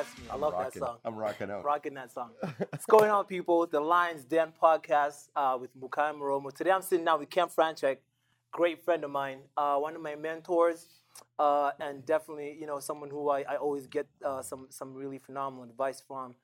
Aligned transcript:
Me. 0.00 0.24
I 0.30 0.36
love 0.36 0.52
rocking, 0.54 0.80
that 0.80 0.86
song. 0.86 0.96
I'm 1.04 1.14
rocking 1.14 1.50
out. 1.50 1.64
Rocking 1.64 1.94
that 1.94 2.12
song. 2.12 2.30
What's 2.70 2.86
going 2.86 3.10
on, 3.10 3.26
people? 3.26 3.66
The 3.66 3.80
Lions 3.80 4.24
Den 4.24 4.52
podcast 4.60 5.28
uh, 5.36 5.58
with 5.60 5.70
Mukai 5.78 6.14
Moromo. 6.18 6.52
Today 6.54 6.70
I'm 6.70 6.80
sitting 6.82 7.04
down 7.04 7.20
with 7.20 7.28
Ken 7.28 7.48
Franchek, 7.48 7.98
great 8.50 8.82
friend 8.82 9.04
of 9.04 9.10
mine, 9.10 9.40
uh, 9.56 9.76
one 9.76 9.94
of 9.94 10.00
my 10.02 10.14
mentors, 10.16 10.86
uh, 11.38 11.72
and 11.80 12.04
definitely, 12.06 12.56
you 12.58 12.66
know, 12.66 12.80
someone 12.80 13.10
who 13.10 13.28
I, 13.28 13.42
I 13.42 13.56
always 13.56 13.86
get 13.86 14.06
uh, 14.24 14.40
some 14.42 14.68
some 14.70 14.94
really 14.94 15.18
phenomenal 15.18 15.64
advice 15.64 16.02
from. 16.06 16.34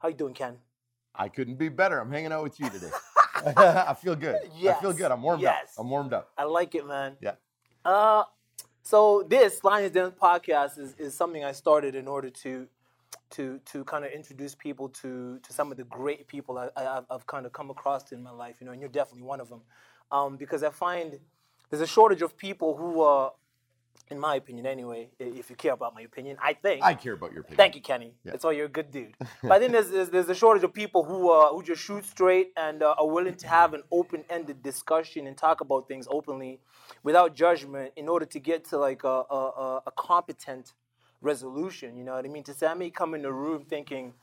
How 0.00 0.08
you 0.08 0.14
doing, 0.14 0.34
Ken? 0.34 0.56
I 1.14 1.28
couldn't 1.28 1.56
be 1.56 1.68
better. 1.68 2.00
I'm 2.00 2.10
hanging 2.10 2.32
out 2.32 2.42
with 2.42 2.58
you 2.58 2.68
today. 2.68 2.90
I 3.56 3.94
feel 3.94 4.16
good. 4.16 4.40
Yes. 4.58 4.78
I 4.78 4.80
feel 4.80 4.92
good. 4.92 5.10
I'm 5.12 5.22
warmed 5.22 5.42
Yes. 5.42 5.74
up. 5.76 5.84
I'm 5.84 5.90
warmed 5.90 6.12
up. 6.12 6.32
I 6.36 6.44
like 6.44 6.74
it, 6.74 6.86
man. 6.86 7.16
Yeah. 7.20 7.32
Uh, 7.84 8.24
so 8.82 9.24
this 9.28 9.62
Lions 9.62 9.92
Den 9.92 10.10
podcast 10.10 10.78
is, 10.78 10.94
is 10.98 11.14
something 11.14 11.44
I 11.44 11.52
started 11.52 11.94
in 11.94 12.08
order 12.08 12.30
to 12.30 12.66
to 13.30 13.60
to 13.66 13.84
kind 13.84 14.04
of 14.04 14.12
introduce 14.12 14.54
people 14.54 14.88
to 14.88 15.38
to 15.42 15.52
some 15.52 15.70
of 15.70 15.76
the 15.76 15.84
great 15.84 16.26
people 16.28 16.58
I, 16.58 17.02
I've 17.10 17.26
kind 17.26 17.46
of 17.46 17.52
come 17.52 17.70
across 17.70 18.12
in 18.12 18.22
my 18.22 18.30
life, 18.30 18.56
you 18.60 18.66
know, 18.66 18.72
and 18.72 18.80
you're 18.80 18.90
definitely 18.90 19.22
one 19.22 19.40
of 19.40 19.48
them, 19.48 19.62
um, 20.10 20.36
because 20.36 20.62
I 20.62 20.70
find 20.70 21.18
there's 21.70 21.82
a 21.82 21.86
shortage 21.86 22.22
of 22.22 22.36
people 22.36 22.76
who, 22.76 23.02
uh, 23.02 23.30
in 24.10 24.20
my 24.20 24.36
opinion, 24.36 24.66
anyway, 24.66 25.10
if 25.18 25.50
you 25.50 25.56
care 25.56 25.72
about 25.72 25.92
my 25.94 26.02
opinion, 26.02 26.36
I 26.40 26.52
think. 26.52 26.82
I 26.84 26.94
care 26.94 27.14
about 27.14 27.32
your 27.32 27.40
opinion. 27.40 27.56
Thank 27.56 27.74
you, 27.74 27.80
Kenny. 27.80 28.14
Yeah. 28.24 28.32
That's 28.32 28.44
why 28.44 28.52
you're 28.52 28.66
a 28.66 28.68
good 28.68 28.92
dude. 28.92 29.14
But 29.42 29.52
I 29.52 29.58
think 29.58 29.72
there's, 29.72 29.90
there's, 29.90 30.10
there's 30.10 30.28
a 30.28 30.34
shortage 30.34 30.62
of 30.62 30.72
people 30.72 31.02
who 31.02 31.30
uh, 31.30 31.48
who 31.48 31.62
just 31.62 31.82
shoot 31.82 32.04
straight 32.04 32.52
and 32.56 32.82
uh, 32.82 32.94
are 32.98 33.08
willing 33.08 33.34
to 33.34 33.48
have 33.48 33.74
an 33.74 33.82
open-ended 33.90 34.62
discussion 34.62 35.26
and 35.26 35.36
talk 35.36 35.60
about 35.60 35.88
things 35.88 36.06
openly, 36.08 36.60
without 37.02 37.34
judgment, 37.34 37.92
in 37.96 38.08
order 38.08 38.26
to 38.26 38.38
get 38.38 38.64
to 38.66 38.78
like 38.78 39.02
a, 39.02 39.08
a, 39.08 39.82
a 39.86 39.92
competent 39.96 40.72
resolution. 41.20 41.96
You 41.96 42.04
know 42.04 42.14
what 42.14 42.24
I 42.24 42.28
mean? 42.28 42.44
To 42.44 42.54
say 42.54 42.66
I 42.66 42.74
may 42.74 42.90
come 42.90 43.14
in 43.14 43.22
the 43.22 43.32
room 43.32 43.64
thinking 43.64 44.14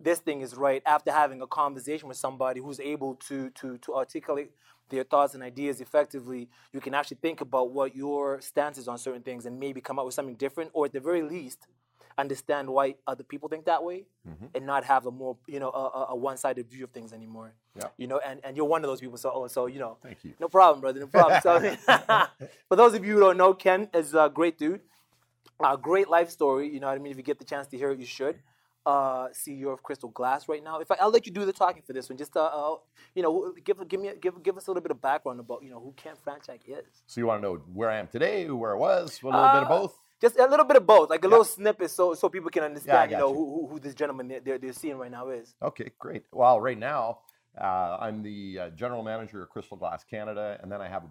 this 0.00 0.18
thing 0.18 0.40
is 0.40 0.54
right 0.56 0.82
after 0.84 1.12
having 1.12 1.40
a 1.42 1.46
conversation 1.46 2.08
with 2.08 2.16
somebody 2.16 2.60
who's 2.60 2.80
able 2.80 3.14
to 3.28 3.50
to 3.50 3.78
to 3.78 3.94
articulate 3.94 4.50
their 4.92 5.04
thoughts 5.04 5.34
and 5.34 5.42
ideas 5.42 5.80
effectively, 5.80 6.48
you 6.72 6.80
can 6.80 6.94
actually 6.94 7.16
think 7.20 7.40
about 7.40 7.70
what 7.70 7.96
your 7.96 8.40
stance 8.40 8.78
is 8.78 8.86
on 8.88 8.98
certain 8.98 9.22
things 9.22 9.46
and 9.46 9.58
maybe 9.58 9.80
come 9.80 9.98
up 9.98 10.04
with 10.04 10.14
something 10.14 10.34
different, 10.36 10.70
or 10.74 10.84
at 10.84 10.92
the 10.92 11.00
very 11.00 11.22
least, 11.22 11.66
understand 12.18 12.68
why 12.68 12.94
other 13.06 13.24
people 13.24 13.48
think 13.48 13.64
that 13.64 13.82
way, 13.82 14.04
mm-hmm. 14.28 14.46
and 14.54 14.66
not 14.66 14.84
have 14.84 15.06
a 15.06 15.10
more 15.10 15.36
you 15.46 15.58
know 15.58 15.70
a, 15.70 15.98
a- 15.98 16.06
a 16.10 16.16
one-sided 16.16 16.68
view 16.70 16.84
of 16.84 16.90
things 16.90 17.12
anymore. 17.12 17.52
Yeah. 17.74 17.86
You 17.96 18.06
know, 18.06 18.20
and, 18.24 18.40
and 18.44 18.56
you're 18.56 18.66
one 18.66 18.84
of 18.84 18.90
those 18.90 19.00
people. 19.00 19.16
So 19.16 19.32
oh, 19.34 19.46
so 19.48 19.66
you 19.66 19.78
know, 19.78 19.96
Thank 20.02 20.24
you. 20.24 20.34
no 20.38 20.48
problem, 20.48 20.80
brother. 20.80 21.00
No 21.00 21.06
problem. 21.06 21.40
So, 21.42 21.58
for 22.68 22.76
those 22.76 22.94
of 22.94 23.04
you 23.04 23.14
who 23.14 23.20
don't 23.20 23.38
know, 23.38 23.54
Ken 23.54 23.88
is 23.94 24.14
a 24.14 24.30
great 24.32 24.58
dude. 24.58 24.80
A 25.64 25.76
great 25.76 26.08
life 26.08 26.30
story. 26.30 26.68
You 26.72 26.80
know 26.80 26.88
what 26.88 26.96
I 26.96 26.98
mean? 26.98 27.12
If 27.12 27.16
you 27.16 27.22
get 27.22 27.38
the 27.38 27.44
chance 27.44 27.66
to 27.68 27.76
hear 27.76 27.90
it, 27.90 27.98
you 27.98 28.06
should. 28.06 28.36
Uh, 28.84 29.28
CEO 29.28 29.72
of 29.72 29.80
Crystal 29.82 30.08
Glass 30.08 30.48
right 30.48 30.62
now. 30.62 30.80
If 30.80 30.90
I, 30.90 30.96
I'll 31.00 31.10
let 31.10 31.24
you 31.24 31.32
do 31.32 31.44
the 31.44 31.52
talking 31.52 31.82
for 31.86 31.92
this 31.92 32.08
one, 32.08 32.18
just 32.18 32.36
uh, 32.36 32.44
uh, 32.46 32.76
you 33.14 33.22
know, 33.22 33.54
give 33.64 33.76
give 33.86 34.00
me 34.00 34.10
give 34.20 34.42
give 34.42 34.56
us 34.56 34.66
a 34.66 34.70
little 34.70 34.82
bit 34.82 34.90
of 34.90 35.00
background 35.00 35.38
about 35.38 35.62
you 35.62 35.70
know 35.70 35.78
who 35.78 35.92
Ken 35.92 36.14
Franchek 36.26 36.62
is. 36.66 37.02
So 37.06 37.20
you 37.20 37.26
want 37.28 37.40
to 37.40 37.48
know 37.48 37.54
where 37.72 37.90
I 37.90 37.98
am 37.98 38.08
today, 38.08 38.50
where 38.50 38.74
I 38.74 38.78
was, 38.78 39.20
a 39.22 39.26
little 39.26 39.40
bit 39.40 39.62
of 39.62 39.70
Uh, 39.70 39.78
both? 39.78 39.98
Just 40.20 40.36
a 40.36 40.46
little 40.46 40.64
bit 40.64 40.76
of 40.76 40.86
both, 40.86 41.10
like 41.10 41.24
a 41.24 41.28
little 41.28 41.44
snippet, 41.44 41.90
so 41.92 42.14
so 42.14 42.28
people 42.28 42.50
can 42.50 42.64
understand, 42.64 43.10
yeah, 43.10 43.18
you 43.18 43.22
know, 43.22 43.30
you. 43.30 43.36
who, 43.36 43.66
who 43.68 43.78
this 43.78 43.94
gentleman 43.94 44.26
they're, 44.28 44.40
they're, 44.40 44.58
they're 44.58 44.72
seeing 44.72 44.96
right 44.96 45.10
now 45.10 45.28
is. 45.28 45.54
Okay, 45.62 45.90
great. 46.00 46.24
Well, 46.32 46.60
right 46.60 46.78
now, 46.78 47.18
uh, 47.60 47.98
I'm 48.00 48.22
the 48.22 48.58
uh, 48.58 48.70
general 48.70 49.02
manager 49.04 49.42
of 49.42 49.48
Crystal 49.50 49.76
Glass 49.76 50.02
Canada, 50.04 50.58
and 50.60 50.70
then 50.72 50.80
I 50.80 50.88
have 50.88 51.04
a 51.04 51.10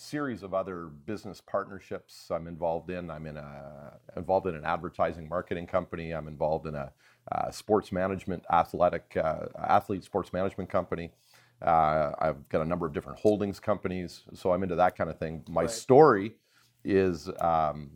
series 0.00 0.42
of 0.42 0.54
other 0.54 0.86
business 0.86 1.40
partnerships 1.40 2.30
I'm 2.30 2.46
involved 2.46 2.90
in. 2.90 3.10
I'm 3.10 3.26
in 3.26 3.36
a 3.36 3.98
involved 4.16 4.46
in 4.46 4.54
an 4.54 4.64
advertising 4.64 5.28
marketing 5.28 5.66
company. 5.66 6.12
I'm 6.12 6.28
involved 6.28 6.66
in 6.66 6.74
a 6.74 6.92
uh, 7.32 7.50
sports 7.50 7.92
management, 7.92 8.44
athletic 8.50 9.16
uh, 9.16 9.46
athlete 9.58 10.04
sports 10.04 10.32
management 10.32 10.70
company. 10.70 11.10
Uh, 11.60 12.12
I've 12.18 12.48
got 12.48 12.62
a 12.62 12.64
number 12.64 12.86
of 12.86 12.92
different 12.92 13.18
holdings 13.18 13.58
companies, 13.58 14.22
so 14.32 14.52
I'm 14.52 14.62
into 14.62 14.76
that 14.76 14.96
kind 14.96 15.10
of 15.10 15.18
thing. 15.18 15.44
My 15.48 15.62
Right. 15.62 15.70
story 15.70 16.34
is 16.84 17.28
um, 17.40 17.90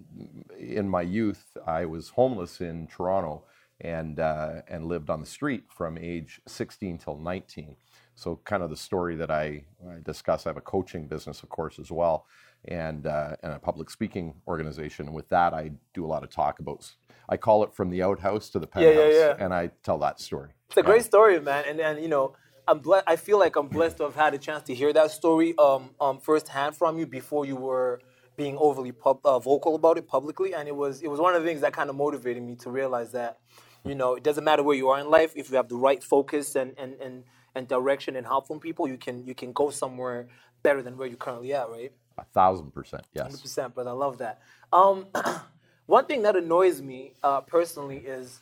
in 0.59 0.89
my 0.89 1.03
youth, 1.03 1.57
I 1.67 1.87
was 1.87 2.11
homeless 2.11 2.61
in 2.61 2.89
Toronto 2.89 3.45
and 3.81 4.19
uh, 4.19 4.63
and 4.69 4.87
lived 4.87 5.11
on 5.11 5.21
the 5.21 5.27
street 5.27 5.65
from 5.69 5.97
age 5.99 6.41
16 6.47 6.99
till 6.99 7.17
19. 7.17 7.77
So 8.23 8.39
kind 8.45 8.63
of 8.63 8.71
the 8.71 8.77
story 8.77 9.17
that 9.17 9.31
I, 9.31 9.65
I 9.89 9.97
discuss. 10.05 10.47
I 10.47 10.51
have 10.51 10.57
a 10.57 10.61
coaching 10.61 11.09
business, 11.09 11.43
of 11.43 11.49
course, 11.49 11.79
as 11.81 11.91
well, 11.91 12.27
and 12.67 13.07
uh, 13.07 13.35
and 13.43 13.53
a 13.53 13.59
public 13.59 13.91
speaking 13.91 14.35
organization. 14.47 15.07
And 15.07 15.15
with 15.15 15.29
that, 15.31 15.53
I 15.53 15.73
do 15.93 16.05
a 16.05 16.11
lot 16.15 16.23
of 16.23 16.31
talk 16.31 16.61
about. 16.61 16.89
I 17.29 17.37
call 17.37 17.65
it 17.65 17.75
from 17.75 17.91
the 17.91 18.03
outhouse 18.03 18.49
to 18.51 18.59
the 18.61 18.69
Yeah, 18.77 18.91
yeah, 18.91 18.95
penthouse, 18.95 19.39
yeah. 19.39 19.45
and 19.45 19.53
I 19.53 19.71
tell 19.83 19.99
that 19.99 20.21
story. 20.21 20.51
It's 20.69 20.77
a 20.77 20.83
great 20.83 21.05
story, 21.05 21.41
man, 21.41 21.65
and 21.69 21.81
and 21.81 22.01
you 22.01 22.09
know, 22.09 22.35
I'm 22.69 22.79
ble- 22.79 23.03
I 23.07 23.17
feel 23.17 23.39
like 23.39 23.57
I'm 23.57 23.69
blessed 23.69 23.97
to 23.99 24.05
have 24.05 24.15
had 24.15 24.35
a 24.35 24.39
chance 24.39 24.63
to 24.69 24.75
hear 24.75 24.93
that 24.93 25.11
story 25.11 25.55
um 25.59 25.91
um 26.01 26.21
firsthand 26.21 26.77
from 26.77 26.99
you 26.99 27.07
before 27.07 27.45
you 27.45 27.57
were 27.57 28.01
being 28.37 28.57
overly 28.57 28.93
pub- 28.93 29.25
uh, 29.27 29.39
vocal 29.39 29.75
about 29.75 29.99
it 29.99 30.07
publicly, 30.07 30.55
and 30.55 30.69
it 30.69 30.77
was 30.77 31.03
it 31.03 31.09
was 31.09 31.21
one 31.21 31.35
of 31.35 31.43
the 31.43 31.49
things 31.49 31.61
that 31.61 31.73
kind 31.73 31.91
of 31.91 31.97
motivated 31.97 32.43
me 32.43 32.55
to 32.57 32.71
realize 32.71 33.11
that, 33.13 33.39
you 33.85 33.95
know, 33.95 34.15
it 34.15 34.23
doesn't 34.23 34.45
matter 34.45 34.63
where 34.63 34.77
you 34.77 34.89
are 34.89 35.01
in 35.01 35.11
life 35.11 35.33
if 35.37 35.51
you 35.51 35.57
have 35.57 35.69
the 35.69 35.77
right 35.77 36.03
focus 36.03 36.55
and 36.55 36.75
and 36.79 36.95
and 37.01 37.25
and 37.55 37.69
direction 37.69 38.17
and 38.17 38.27
help 38.27 38.47
from 38.47 38.61
people, 38.61 38.89
you 38.89 38.97
can 38.97 39.27
you 39.27 39.35
can 39.35 39.53
go 39.53 39.71
somewhere 39.71 40.29
better 40.63 40.83
than 40.83 40.97
where 40.97 41.09
you're 41.09 41.17
currently 41.17 41.53
at, 41.55 41.69
right? 41.69 41.93
A 42.19 42.25
thousand 42.25 42.73
percent, 42.73 43.07
yes. 43.13 43.25
Hundred 43.25 43.43
percent, 43.43 43.75
brother. 43.75 43.91
I 43.91 43.95
love 43.95 44.19
that. 44.19 44.41
Um, 44.73 45.07
one 45.87 46.07
thing 46.07 46.23
that 46.23 46.37
annoys 46.37 46.81
me 46.81 47.15
uh, 47.23 47.41
personally 47.41 47.99
is 47.99 48.41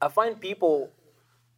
I 0.00 0.08
find 0.08 0.40
people 0.40 0.90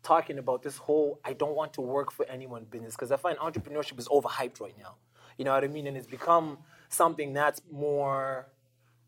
talking 0.03 0.39
about 0.39 0.62
this 0.62 0.77
whole 0.77 1.21
"I 1.25 1.33
don't 1.33 1.55
want 1.55 1.72
to 1.75 1.81
work 1.81 2.12
for 2.12 2.27
anyone" 2.27 2.65
business 2.71 2.95
because 2.95 3.12
I 3.12 3.17
find 3.17 3.39
entrepreneurship 3.39 3.99
is 3.99 4.09
overhyped 4.09 4.61
right 4.61 4.77
now. 4.78 4.97
You 5.39 5.45
know 5.45 5.53
what 5.53 5.65
I 5.65 5.69
mean? 5.69 5.87
And 5.87 5.97
it's 5.97 6.06
become 6.06 6.59
something 6.89 7.33
that's 7.33 7.61
more 7.71 8.47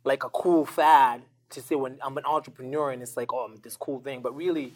like 0.04 0.24
a 0.24 0.30
cool 0.30 0.64
fad 0.64 1.22
to 1.50 1.60
say 1.60 1.74
when 1.74 1.98
I'm 2.02 2.16
an 2.18 2.24
entrepreneur 2.24 2.90
and 2.90 3.02
it's 3.02 3.16
like, 3.16 3.32
oh, 3.32 3.46
I'm 3.46 3.56
this 3.56 3.76
cool 3.76 4.00
thing. 4.00 4.22
But 4.22 4.34
really, 4.34 4.74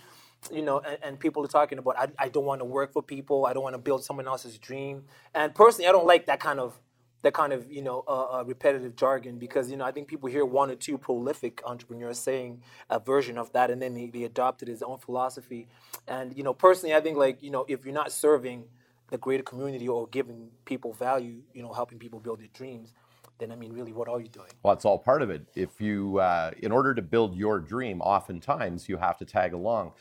you 0.53 0.62
know, 0.62 0.81
and, 0.81 0.99
and 1.03 1.21
people 1.21 1.44
are 1.44 1.49
talking 1.49 1.78
about, 1.78 1.99
I, 1.99 2.09
I 2.19 2.28
don't 2.28 2.44
want 2.44 2.60
to 2.60 2.65
work 2.65 2.93
for 2.93 3.03
people. 3.03 3.47
I 3.47 3.53
don't 3.53 3.62
want 3.62 3.75
to 3.75 3.81
build 3.81 4.04
someone 4.04 4.26
else's 4.26 4.59
dream. 4.59 5.04
And 5.34 5.54
personally, 5.54 5.88
I 5.88 5.93
don't 5.93 6.06
like 6.06 6.26
that 6.26 6.41
kind 6.41 6.60
of 6.60 6.81
that 7.22 7.34
kind 7.34 7.53
of 7.53 7.69
you 7.69 7.82
know 7.82 8.04
uh, 8.06 8.38
uh, 8.38 8.44
repetitive 8.47 8.94
jargon 8.94 9.38
because 9.38 9.69
you 9.69 9.76
know 9.76 9.84
I 9.84 9.91
think 9.91 10.06
people 10.06 10.28
hear 10.28 10.44
one 10.44 10.71
or 10.71 10.76
two 10.76 10.97
prolific 10.97 11.60
entrepreneurs 11.66 12.16
saying 12.16 12.62
a 12.91 13.00
version 13.00 13.37
of 13.37 13.53
that 13.54 13.72
and 13.72 13.82
then 13.82 13.93
they, 13.93 14.06
they 14.06 14.22
adopt 14.22 14.62
it 14.62 14.69
as 14.69 14.78
their 14.78 14.88
own 14.88 14.99
philosophy. 14.99 15.66
And 16.06 16.37
you 16.37 16.44
know, 16.44 16.55
personally, 16.55 16.94
I 16.94 17.00
think 17.00 17.16
like 17.16 17.43
you 17.43 17.50
know 17.50 17.65
if 17.69 17.84
you're 17.84 17.93
not 17.93 18.12
serving 18.12 18.66
the 19.10 19.19
greater 19.19 19.43
community 19.43 19.88
or 19.88 20.06
giving 20.09 20.50
people 20.65 20.93
value, 20.93 21.41
you 21.55 21.62
know, 21.62 21.72
helping 21.72 21.99
people 21.99 22.20
build 22.20 22.41
their 22.41 22.49
dreams, 22.53 22.93
then 23.38 23.53
I 23.53 23.56
mean, 23.56 23.72
really, 23.72 23.93
what 23.93 24.09
are 24.09 24.20
you 24.20 24.28
doing? 24.28 24.50
Well, 24.62 24.75
it's 24.75 24.84
all 24.84 24.99
part 24.99 25.22
of 25.22 25.31
it. 25.31 25.47
If 25.55 25.81
you, 25.81 26.19
uh, 26.19 26.50
in 26.59 26.72
order 26.72 26.94
to 26.94 27.03
build 27.03 27.37
your 27.37 27.60
dream, 27.60 28.00
oftentimes 28.00 28.88
you 28.88 28.97
have 28.97 29.16
to 29.19 29.25
tag 29.25 29.53
along. 29.55 29.93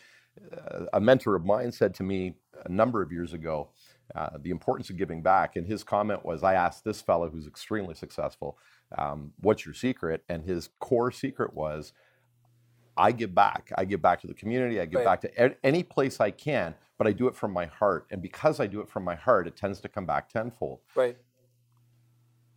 A 0.93 0.99
mentor 0.99 1.35
of 1.35 1.45
mine 1.45 1.71
said 1.71 1.93
to 1.95 2.03
me 2.03 2.35
a 2.65 2.69
number 2.69 3.01
of 3.01 3.11
years 3.11 3.33
ago 3.33 3.69
uh, 4.15 4.29
the 4.41 4.49
importance 4.51 4.89
of 4.89 4.97
giving 4.97 5.21
back. 5.21 5.55
And 5.55 5.65
his 5.67 5.83
comment 5.83 6.25
was 6.25 6.43
I 6.43 6.53
asked 6.53 6.83
this 6.83 7.01
fellow 7.01 7.29
who's 7.29 7.47
extremely 7.47 7.95
successful, 7.95 8.57
um, 8.97 9.33
What's 9.41 9.65
your 9.65 9.73
secret? 9.73 10.23
And 10.29 10.43
his 10.43 10.69
core 10.79 11.11
secret 11.11 11.53
was 11.53 11.93
I 12.95 13.11
give 13.11 13.35
back. 13.35 13.71
I 13.77 13.85
give 13.85 14.01
back 14.01 14.21
to 14.21 14.27
the 14.27 14.33
community. 14.33 14.79
I 14.81 14.85
give 14.85 14.99
Right. 14.99 15.05
back 15.05 15.21
to 15.21 15.65
any 15.65 15.83
place 15.83 16.19
I 16.19 16.31
can, 16.31 16.73
but 16.97 17.05
I 17.05 17.11
do 17.11 17.27
it 17.27 17.35
from 17.35 17.51
my 17.51 17.65
heart. 17.65 18.07
And 18.09 18.21
because 18.21 18.59
I 18.59 18.65
do 18.67 18.81
it 18.81 18.89
from 18.89 19.03
my 19.03 19.15
heart, 19.15 19.47
it 19.47 19.55
tends 19.55 19.79
to 19.81 19.89
come 19.89 20.05
back 20.05 20.29
tenfold. 20.29 20.79
Right. 20.95 21.17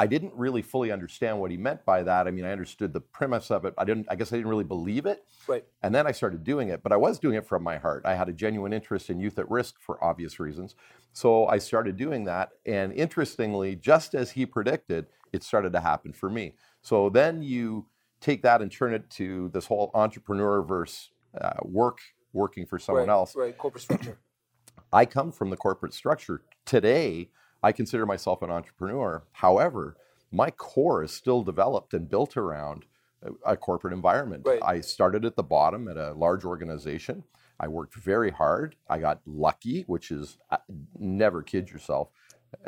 I 0.00 0.06
didn't 0.06 0.32
really 0.34 0.62
fully 0.62 0.90
understand 0.90 1.38
what 1.38 1.50
he 1.50 1.58
meant 1.58 1.84
by 1.84 2.02
that. 2.04 2.26
I 2.26 2.30
mean, 2.30 2.46
I 2.46 2.52
understood 2.52 2.94
the 2.94 3.02
premise 3.02 3.50
of 3.50 3.66
it. 3.66 3.74
I 3.76 3.84
didn't. 3.84 4.06
I 4.08 4.14
guess 4.14 4.32
I 4.32 4.36
didn't 4.36 4.48
really 4.48 4.64
believe 4.64 5.04
it. 5.04 5.26
Right. 5.46 5.62
And 5.82 5.94
then 5.94 6.06
I 6.06 6.12
started 6.12 6.42
doing 6.42 6.70
it, 6.70 6.82
but 6.82 6.90
I 6.90 6.96
was 6.96 7.18
doing 7.18 7.34
it 7.34 7.46
from 7.46 7.62
my 7.62 7.76
heart. 7.76 8.06
I 8.06 8.14
had 8.14 8.26
a 8.30 8.32
genuine 8.32 8.72
interest 8.72 9.10
in 9.10 9.20
youth 9.20 9.38
at 9.38 9.50
risk 9.50 9.74
for 9.78 10.02
obvious 10.02 10.40
reasons. 10.40 10.74
So 11.12 11.46
I 11.48 11.58
started 11.58 11.98
doing 11.98 12.24
that. 12.24 12.52
And 12.64 12.94
interestingly, 12.94 13.76
just 13.76 14.14
as 14.14 14.30
he 14.30 14.46
predicted, 14.46 15.04
it 15.34 15.42
started 15.42 15.74
to 15.74 15.80
happen 15.80 16.14
for 16.14 16.30
me. 16.30 16.54
So 16.80 17.10
then 17.10 17.42
you 17.42 17.84
take 18.22 18.40
that 18.40 18.62
and 18.62 18.72
turn 18.72 18.94
it 18.94 19.10
to 19.10 19.50
this 19.50 19.66
whole 19.66 19.90
entrepreneur 19.92 20.62
versus 20.62 21.10
uh, 21.38 21.50
work, 21.60 21.98
working 22.32 22.64
for 22.64 22.78
someone 22.78 23.08
right. 23.08 23.12
else. 23.12 23.36
Right. 23.36 23.56
Corporate 23.58 23.82
structure. 23.82 24.18
I 24.94 25.04
come 25.04 25.30
from 25.30 25.50
the 25.50 25.58
corporate 25.58 25.92
structure. 25.92 26.40
Today, 26.64 27.28
I 27.62 27.72
consider 27.72 28.06
myself 28.06 28.42
an 28.42 28.50
entrepreneur. 28.50 29.22
However, 29.32 29.96
my 30.32 30.50
core 30.50 31.02
is 31.02 31.12
still 31.12 31.42
developed 31.42 31.92
and 31.94 32.08
built 32.08 32.36
around 32.36 32.84
a, 33.22 33.52
a 33.52 33.56
corporate 33.56 33.92
environment. 33.92 34.44
Right. 34.46 34.62
I 34.62 34.80
started 34.80 35.24
at 35.24 35.36
the 35.36 35.42
bottom 35.42 35.88
at 35.88 35.96
a 35.96 36.12
large 36.12 36.44
organization. 36.44 37.24
I 37.58 37.68
worked 37.68 37.94
very 37.94 38.30
hard. 38.30 38.76
I 38.88 38.98
got 38.98 39.20
lucky, 39.26 39.82
which 39.86 40.10
is 40.10 40.38
uh, 40.50 40.56
never 40.98 41.42
kid 41.42 41.70
yourself. 41.70 42.08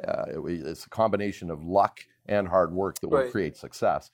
Uh, 0.07 0.25
it- 0.47 0.67
it's 0.67 0.85
a 0.85 0.91
combination 0.91 1.51
of 1.51 1.65
luck 1.65 2.01
and 2.27 2.49
hard 2.49 2.73
work 2.73 3.01
that 3.01 3.09
will 3.09 3.21
Right. 3.23 3.33
create 3.33 3.57
success. 3.57 4.11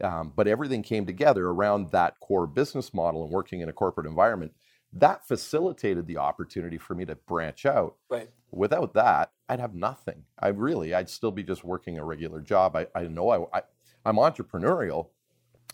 Um, 0.00 0.32
but 0.34 0.48
everything 0.48 0.82
came 0.82 1.04
together 1.04 1.46
around 1.48 1.90
that 1.90 2.18
core 2.20 2.46
business 2.46 2.94
model 2.94 3.22
and 3.22 3.30
working 3.30 3.60
in 3.60 3.68
a 3.68 3.72
corporate 3.72 4.06
environment. 4.06 4.52
That 4.92 5.26
facilitated 5.26 6.06
the 6.06 6.18
opportunity 6.18 6.78
for 6.78 6.94
me 6.94 7.04
to 7.06 7.14
branch 7.14 7.64
out. 7.64 7.96
Right. 8.10 8.30
Without 8.50 8.94
that, 8.94 9.32
I'd 9.48 9.60
have 9.60 9.74
nothing. 9.74 10.24
I 10.38 10.48
really, 10.48 10.94
I'd 10.94 11.08
still 11.08 11.30
be 11.30 11.42
just 11.42 11.64
working 11.64 11.98
a 11.98 12.04
regular 12.04 12.40
job. 12.40 12.76
I, 12.76 12.86
I 12.94 13.04
know 13.04 13.30
I, 13.30 13.58
I, 13.58 13.62
I'm 14.04 14.16
entrepreneurial 14.16 15.08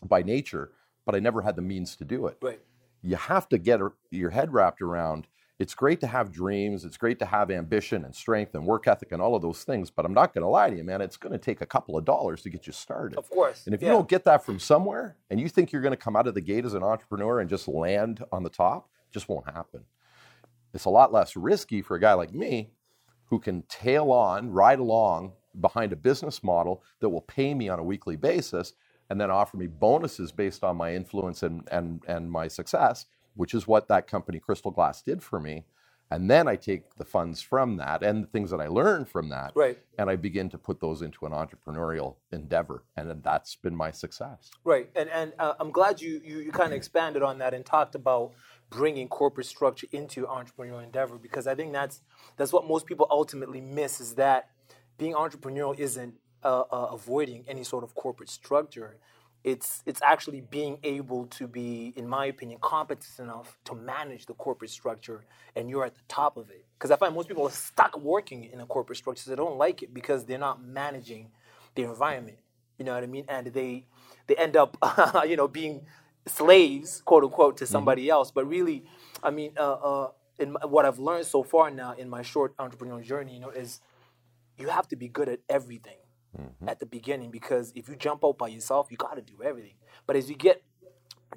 by 0.03 0.23
nature, 0.23 0.73
but 1.05 1.15
I 1.15 1.19
never 1.19 1.43
had 1.43 1.57
the 1.57 1.63
means 1.63 1.97
to 1.97 2.05
do 2.05 2.27
it. 2.27 2.39
Right. 2.41 2.61
You 3.03 3.17
have 3.17 3.49
to 3.49 3.59
get 3.59 3.81
your 4.11 4.31
head 4.31 4.53
wrapped 4.53 4.81
around 4.81 5.27
it's 5.59 5.75
great 5.75 6.01
to 6.01 6.07
have 6.07 6.31
dreams. 6.31 6.85
It's 6.85 6.97
great 6.97 7.19
to 7.19 7.27
have 7.27 7.51
ambition 7.51 8.05
and 8.05 8.15
strength 8.15 8.55
and 8.55 8.65
work 8.65 8.87
ethic 8.87 9.11
and 9.11 9.21
all 9.21 9.35
of 9.35 9.43
those 9.43 9.65
things. 9.65 9.91
But 9.91 10.05
I'm 10.05 10.15
not 10.15 10.33
going 10.33 10.43
to 10.43 10.49
lie 10.49 10.71
to 10.71 10.77
you, 10.77 10.85
man. 10.85 11.01
It's 11.01 11.17
going 11.17 11.33
to 11.33 11.39
take 11.39 11.61
a 11.61 11.67
couple 11.67 11.97
of 11.97 12.05
dollars 12.05 12.43
to 12.43 12.51
get 12.51 12.67
you 12.67 12.73
started. 12.73 13.19
Of 13.19 13.29
course. 13.29 13.67
And 13.67 13.75
if 13.75 13.83
yeah. 13.83 13.89
you 13.89 13.95
don't 13.95 14.09
get 14.09 14.25
that 14.25 14.45
from 14.45 14.61
somewhere 14.61 15.17
and 15.31 15.41
you 15.41 15.49
think 15.49 15.73
you're 15.73 15.83
going 15.83 15.93
to 15.93 15.97
come 15.97 16.15
out 16.15 16.29
of 16.29 16.35
the 16.35 16.41
gate 16.41 16.65
as 16.65 16.75
an 16.75 16.85
entrepreneur 16.85 17.41
and 17.41 17.51
just 17.51 17.67
land 17.67 18.25
on 18.31 18.45
the 18.45 18.51
top, 18.51 18.89
just 19.19 19.29
won't 19.29 19.51
happen. 19.51 19.85
It's 20.75 20.85
a 20.85 20.91
lot 20.91 21.13
less 21.13 21.37
risky 21.37 21.83
for 21.83 21.97
a 21.97 22.01
guy 22.01 22.13
like 22.15 22.35
me 22.35 22.71
who 23.27 23.39
can 23.39 23.63
tail 23.69 24.11
on, 24.11 24.51
ride 24.51 24.79
along 24.79 25.33
behind 25.61 25.93
a 25.93 25.97
business 25.97 26.43
model 26.43 26.83
that 27.01 27.09
will 27.09 27.23
pay 27.23 27.55
me 27.55 27.69
on 27.69 27.79
a 27.79 27.85
weekly 27.85 28.17
basis 28.17 28.75
and 29.11 29.21
then 29.21 29.31
offer 29.31 29.57
me 29.57 29.67
bonuses 29.67 30.33
based 30.33 30.63
on 30.63 30.77
my 30.77 30.95
influence 30.95 31.43
and, 31.43 31.67
and, 31.73 32.03
and 32.07 32.31
my 32.31 32.49
success 32.49 33.07
which 33.39 33.55
is 33.55 33.69
what 33.69 33.87
that 33.87 34.09
company 34.09 34.41
Crystal 34.41 34.73
Glass 34.73 35.01
did 35.01 35.23
for 35.23 35.39
me. 35.39 35.65
And 36.11 36.29
then 36.29 36.49
I 36.49 36.57
take 36.57 36.95
the 36.97 37.05
funds 37.05 37.41
from 37.41 37.77
that 37.77 38.03
and 38.03 38.25
the 38.25 38.27
things 38.27 38.51
that 38.51 38.61
I 38.61 38.67
learned 38.67 39.09
from 39.09 39.29
that, 39.29 39.53
right. 39.55 39.79
and 39.99 40.09
I 40.09 40.17
begin 40.17 40.49
to 40.49 40.59
put 40.59 40.81
those 40.81 41.03
into 41.03 41.27
an 41.27 41.33
entrepreneurial 41.33 42.17
endeavor, 42.33 42.83
and 42.97 43.23
that's 43.23 43.57
been 43.57 43.77
my 43.77 43.91
success. 43.91 44.51
Right, 44.65 44.89
and 44.97 45.11
and 45.11 45.35
uh, 45.39 45.53
I'm 45.61 45.71
glad 45.71 46.01
you, 46.01 46.23
you 46.25 46.39
you 46.39 46.51
kind 46.51 46.73
of 46.73 46.77
expanded 46.79 47.23
on 47.23 47.39
that 47.41 47.53
and 47.53 47.65
talked 47.65 47.95
about 47.95 48.33
bringing 48.71 49.09
corporate 49.09 49.47
structure 49.47 49.87
into 49.93 50.27
entrepreneurial 50.27 50.83
endeavor 50.83 51.17
because 51.17 51.47
I 51.47 51.55
think 51.55 51.73
that's 51.73 52.03
that's 52.37 52.53
what 52.53 52.67
most 52.67 52.87
people 52.87 53.07
ultimately 53.11 53.61
miss 53.61 54.01
is 54.01 54.15
that 54.17 54.51
being 54.99 55.15
entrepreneurial 55.15 55.79
isn't 55.79 56.15
uh, 56.45 56.63
uh, 56.71 56.89
avoiding 56.93 57.45
any 57.49 57.65
sort 57.65 57.85
of 57.85 57.95
corporate 57.95 58.29
structure 58.29 58.99
it's 59.45 59.83
it's 59.87 60.03
actually 60.03 60.41
being 60.41 60.79
able 60.83 61.27
to 61.27 61.47
be, 61.47 61.93
in 61.97 62.09
my 62.09 62.27
opinion, 62.27 62.59
competent 62.61 63.19
enough 63.19 63.57
to 63.65 63.75
manage 63.75 64.27
the 64.27 64.35
corporate 64.35 64.71
structure, 64.71 65.25
and 65.55 65.71
you're 65.71 65.85
at 65.85 65.95
the 65.95 66.03
top 66.09 66.37
of 66.37 66.51
it. 66.51 66.65
Because 66.77 66.91
I 66.91 66.97
find 66.97 67.15
most 67.15 67.29
people 67.29 67.45
are 67.45 67.51
stuck 67.51 67.97
working 67.99 68.45
in 68.45 68.61
a 68.61 68.67
corporate 68.67 68.99
structure. 68.99 69.31
They 69.31 69.37
don't 69.37 69.57
like 69.57 69.83
it 69.83 69.95
because 69.95 70.25
they're 70.25 70.39
not 70.39 70.63
managing 70.63 71.31
the 71.75 71.85
environment. 71.85 72.39
You 72.79 72.85
know 72.85 72.95
what 72.95 73.03
I 73.03 73.07
mean? 73.07 73.25
And 73.29 73.47
they 73.49 73.87
they 74.27 74.35
end 74.37 74.57
up, 74.57 74.77
you 75.27 75.37
know, 75.37 75.49
being 75.49 75.87
slaves, 76.29 77.03
quote 77.05 77.25
unquote, 77.25 77.57
to 77.59 77.65
mm-hmm. 77.65 77.73
somebody 77.73 78.03
mm-hmm. 78.03 78.13
else. 78.13 78.31
But 78.31 78.49
really, 78.49 78.85
I 79.23 79.31
mean, 79.31 79.53
uh, 79.57 79.73
uh, 79.73 80.11
in 80.39 80.53
my, 80.53 80.65
what 80.65 80.85
I've 80.85 80.99
learned 80.99 81.27
so 81.27 81.43
far 81.43 81.71
now 81.71 81.95
in 81.95 82.09
my 82.09 82.23
short 82.23 82.57
entrepreneurial 82.57 83.03
journey, 83.03 83.35
you 83.35 83.41
know, 83.41 83.51
is 83.51 83.81
you 84.57 84.69
have 84.69 84.89
to 84.89 84.97
be 84.97 85.09
good 85.09 85.29
at 85.29 85.41
everything 85.49 85.99
mm-hmm. 86.39 86.69
at 86.69 86.81
the 86.81 86.87
beginning 86.87 87.31
because 87.31 87.73
if 87.75 87.89
you 87.89 87.97
jump 87.97 88.25
out 88.25 88.39
by 88.39 88.49
yourself, 88.49 88.89
you 88.91 88.97
got 88.97 89.15
to 89.17 89.23
do 89.23 89.43
everything. 89.43 89.75
But 90.07 90.17
as 90.17 90.29
you 90.29 90.37
get 90.37 90.63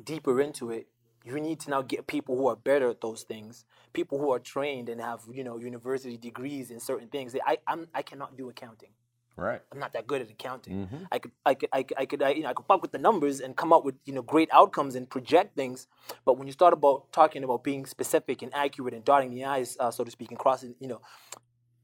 deeper 0.03 0.41
into 0.41 0.69
it, 0.71 0.87
you 1.23 1.39
need 1.39 1.59
to 1.61 1.69
now 1.69 1.81
get 1.81 2.07
people 2.07 2.35
who 2.35 2.47
are 2.47 2.55
better 2.55 2.89
at 2.89 3.01
those 3.01 3.23
things, 3.23 3.65
people 3.93 4.17
who 4.17 4.31
are 4.31 4.39
trained 4.39 4.89
and 4.89 4.99
have 4.99 5.21
you 5.31 5.43
know 5.43 5.57
university 5.57 6.17
degrees 6.17 6.71
in 6.71 6.79
certain 6.79 7.07
things. 7.07 7.35
I 7.45 7.57
I'm, 7.67 7.87
I 7.93 8.01
cannot 8.01 8.37
do 8.37 8.49
accounting. 8.49 8.89
Right. 9.37 9.61
I'm 9.71 9.79
not 9.79 9.93
that 9.93 10.07
good 10.07 10.21
at 10.21 10.29
accounting. 10.29 10.87
Mm-hmm. 10.87 11.03
I 11.11 11.19
could 11.19 11.31
I 11.45 11.53
could 11.53 11.69
I 11.71 11.83
could 11.83 11.97
I 11.97 12.05
could 12.05 12.21
I, 12.21 12.29
you 12.31 12.43
know 12.43 12.49
I 12.49 12.53
could 12.53 12.65
fuck 12.65 12.81
with 12.81 12.91
the 12.91 12.97
numbers 12.97 13.39
and 13.39 13.55
come 13.55 13.71
up 13.71 13.85
with 13.85 13.95
you 14.05 14.13
know 14.13 14.21
great 14.21 14.49
outcomes 14.51 14.95
and 14.95 15.09
project 15.09 15.55
things. 15.55 15.87
But 16.25 16.37
when 16.37 16.47
you 16.47 16.53
start 16.53 16.73
about 16.73 17.11
talking 17.11 17.43
about 17.43 17.63
being 17.63 17.85
specific 17.85 18.41
and 18.41 18.53
accurate 18.53 18.93
and 18.93 19.05
dotting 19.05 19.33
the 19.33 19.45
i's, 19.45 19.77
uh, 19.79 19.89
so 19.89 20.03
to 20.03 20.11
speak, 20.11 20.29
and 20.29 20.39
crossing, 20.39 20.75
you 20.79 20.87
know, 20.87 21.01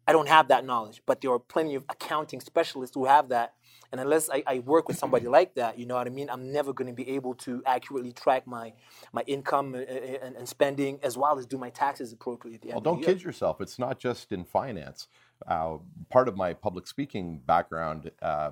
I 0.08 0.14
don't 0.14 0.30
have 0.30 0.48
that 0.48 0.66
knowledge, 0.66 1.02
but 1.06 1.20
there 1.22 1.32
are 1.32 1.40
plenty 1.40 1.76
of 1.76 1.84
accounting 1.90 2.40
specialists 2.40 2.96
who 2.96 3.06
have 3.06 3.30
that. 3.30 3.54
And 3.92 4.02
unless 4.02 4.30
I, 4.30 4.44
I 4.46 4.60
work 4.60 4.88
with 4.88 4.98
somebody 4.98 5.28
like 5.38 5.56
that, 5.56 5.78
you 5.78 5.86
know 5.86 5.96
what 5.96 6.08
I 6.08 6.10
mean, 6.10 6.30
I'm 6.30 6.52
never 6.52 6.74
going 6.74 6.88
to 6.88 6.94
be 6.94 7.10
able 7.12 7.34
to 7.36 7.62
accurately 7.66 8.14
track 8.14 8.48
my 8.48 8.74
my 9.12 9.24
income 9.28 9.76
and, 9.76 9.88
and, 9.88 10.36
and 10.36 10.48
spending 10.48 11.00
as 11.04 11.18
well 11.18 11.38
as 11.38 11.46
do 11.46 11.58
my 11.58 11.70
taxes 11.70 12.14
appropriately 12.14 12.56
at 12.56 12.62
the 12.62 12.68
end. 12.70 12.86
Well, 12.86 12.96
don't 12.96 13.04
kid 13.04 13.22
yourself. 13.22 13.62
It's 13.62 13.80
not 13.80 14.00
just 14.00 14.32
in 14.32 14.46
finance. 14.46 15.08
Uh, 15.48 15.78
part 16.10 16.28
of 16.28 16.36
my 16.36 16.54
public 16.54 16.88
speaking 16.88 17.42
background, 17.46 18.12
uh, 18.22 18.52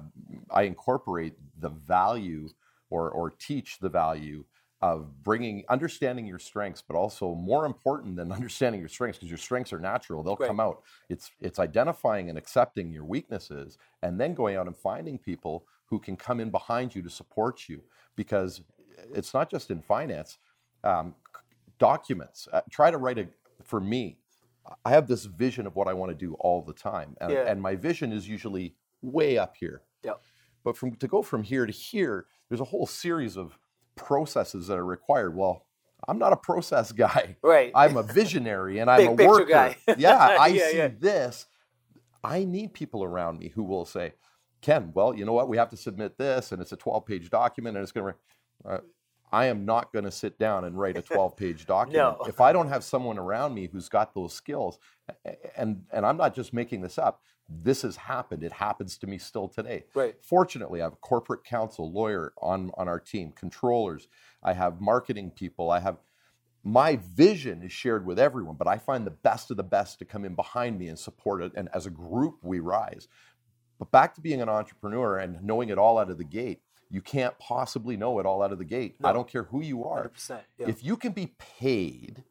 I 0.52 0.64
incorporate 0.64 1.34
the 1.60 1.70
value 1.70 2.50
or 2.90 3.10
or 3.10 3.32
teach 3.32 3.80
the 3.80 3.90
value 3.90 4.46
of 4.82 5.24
bringing 5.24 5.64
understanding 5.70 6.28
your 6.28 6.38
strengths 6.38 6.84
but 6.86 6.96
also 6.96 7.34
more 7.34 7.66
important 7.66 8.16
than 8.18 8.32
understanding 8.40 8.80
your 8.80 8.90
strengths 8.90 9.18
because 9.18 9.30
your 9.32 9.38
strengths 9.38 9.74
are 9.74 9.80
natural 9.80 10.24
they'll 10.24 10.36
come 10.36 10.60
out. 10.60 10.84
It's 11.10 11.32
it's 11.42 11.60
identifying 11.60 12.30
and 12.30 12.38
accepting 12.38 12.92
your 12.92 13.06
weaknesses 13.06 13.78
and 14.04 14.20
then 14.20 14.34
going 14.34 14.56
out 14.58 14.68
and 14.68 14.78
finding 14.78 15.18
people 15.18 15.66
who 15.88 16.00
can 16.00 16.16
come 16.16 16.40
in 16.40 16.52
behind 16.52 16.94
you 16.96 17.02
to 17.02 17.10
support 17.10 17.70
you 17.70 17.82
because 18.16 18.62
it's 19.14 19.34
not 19.34 19.50
just 19.50 19.72
in 19.72 19.82
finance 19.82 20.38
um, 20.84 21.16
documents. 21.80 22.48
Uh, 22.52 22.62
try 22.70 22.92
to 22.92 22.98
write 22.98 23.18
a 23.18 23.28
for 23.64 23.80
me 23.80 24.18
i 24.84 24.90
have 24.90 25.08
this 25.08 25.26
vision 25.26 25.68
of 25.68 25.76
what 25.76 25.88
i 25.88 25.94
want 25.94 26.10
to 26.12 26.16
do 26.16 26.36
all 26.40 26.62
the 26.62 26.74
time 26.74 27.16
and, 27.22 27.32
yeah. 27.32 27.46
and 27.48 27.62
my 27.62 27.76
vision 27.76 28.12
is 28.12 28.28
usually 28.28 28.76
way 29.02 29.38
up 29.38 29.56
here 29.60 29.82
yep. 30.04 30.22
but 30.64 30.76
from 30.78 30.96
to 30.96 31.08
go 31.08 31.22
from 31.22 31.44
here 31.44 31.66
to 31.66 31.72
here 31.72 32.26
there's 32.50 32.62
a 32.62 32.66
whole 32.66 32.86
series 32.86 33.38
of 33.38 33.58
processes 33.96 34.68
that 34.68 34.78
are 34.78 34.86
required. 34.86 35.36
Well, 35.36 35.66
I'm 36.08 36.20
not 36.20 36.34
a 36.34 36.38
process 36.38 36.92
guy. 36.92 37.38
Right. 37.42 37.72
I'm 37.74 37.98
a 37.98 38.04
visionary 38.04 38.80
and 38.80 38.90
I'm 38.90 39.08
a 39.08 39.12
worker. 39.14 39.46
Guy. 39.46 39.78
yeah, 39.98 40.38
I 40.40 40.48
yeah, 40.48 40.70
see 40.70 40.78
yeah. 40.78 40.90
this. 41.00 41.48
I 42.24 42.44
need 42.44 42.74
people 42.74 43.04
around 43.04 43.40
me 43.40 43.50
who 43.50 43.64
will 43.64 43.86
say, 43.86 44.14
Ken, 44.62 44.92
well, 44.94 45.16
you 45.16 45.26
know 45.26 45.34
what? 45.34 45.48
We 45.48 45.58
have 45.58 45.70
to 45.70 45.78
submit 45.78 46.18
this, 46.18 46.52
and 46.52 46.60
it's 46.60 46.72
a 46.72 46.76
12 46.76 47.06
page 47.06 47.30
document, 47.30 47.78
and 47.78 47.84
it's 47.84 47.92
going 47.92 48.14
to. 48.14 48.70
Uh, 48.70 48.80
I 49.32 49.46
am 49.46 49.66
not 49.66 49.92
going 49.92 50.06
to 50.06 50.12
sit 50.12 50.38
down 50.40 50.66
and 50.66 50.78
write 50.78 50.98
a 50.98 51.02
12 51.04 51.36
page 51.36 51.66
document. 51.66 52.18
no. 52.20 52.26
If 52.26 52.42
I 52.42 52.54
don't 52.54 52.70
have 52.70 52.84
someone 52.84 53.18
around 53.18 53.54
me 53.54 53.68
who's 53.72 53.90
got 53.90 54.14
those 54.14 54.34
skills, 54.34 54.80
and, 55.56 55.84
and 55.92 56.06
I'm 56.06 56.18
not 56.18 56.36
just 56.36 56.54
making 56.54 56.82
this 56.82 56.98
up, 56.98 57.22
this 57.48 57.84
has 57.84 57.96
happened. 57.96 58.44
It 58.44 58.52
happens 58.52 58.98
to 59.00 59.08
me 59.08 59.18
still 59.18 59.48
today. 59.48 59.84
Right. 59.94 60.16
Fortunately, 60.22 60.82
I 60.82 60.86
have 60.86 60.94
a 60.94 60.98
corporate 60.98 61.44
counsel, 61.44 61.92
lawyer 61.92 62.34
on, 62.42 62.72
on 62.76 62.88
our 62.88 63.00
team, 63.00 63.34
controllers. 63.36 64.08
I 64.42 64.54
have 64.54 64.82
marketing 64.82 65.32
people. 65.32 65.70
I 65.70 65.80
have 65.80 65.98
my 66.68 66.96
vision 66.96 67.62
is 67.62 67.72
shared 67.72 68.08
with 68.08 68.18
everyone, 68.18 68.56
but 68.56 68.68
I 68.68 68.80
find 68.80 69.06
the 69.06 69.12
best 69.12 69.52
of 69.52 69.58
the 69.58 69.64
best 69.64 70.00
to 70.00 70.06
come 70.06 70.26
in 70.26 70.34
behind 70.34 70.80
me 70.80 70.88
and 70.88 70.98
support 70.98 71.44
it. 71.44 71.52
And 71.56 71.70
as 71.76 71.86
a 71.86 71.92
group, 71.92 72.38
we 72.42 72.60
rise. 72.60 73.08
But 73.78 73.92
back 73.92 74.16
to 74.16 74.22
being 74.22 74.42
an 74.42 74.50
entrepreneur 74.50 75.18
and 75.18 75.44
knowing 75.44 75.70
it 75.70 75.78
all 75.78 76.00
out 76.00 76.10
of 76.10 76.18
the 76.18 76.24
gate, 76.24 76.62
you 76.96 77.02
can't 77.02 77.38
possibly 77.38 77.98
know 77.98 78.20
it 78.20 78.26
all 78.26 78.42
out 78.42 78.52
of 78.52 78.58
the 78.58 78.66
gate. 78.66 78.96
No. 79.00 79.10
I 79.10 79.14
don't 79.14 79.28
care 79.28 79.44
who 79.44 79.62
you 79.62 79.84
are. 79.84 80.12
Yeah. 80.30 80.40
If 80.58 80.84
you 80.84 80.98
can 80.98 81.12
be 81.12 81.36
paid 81.60 82.24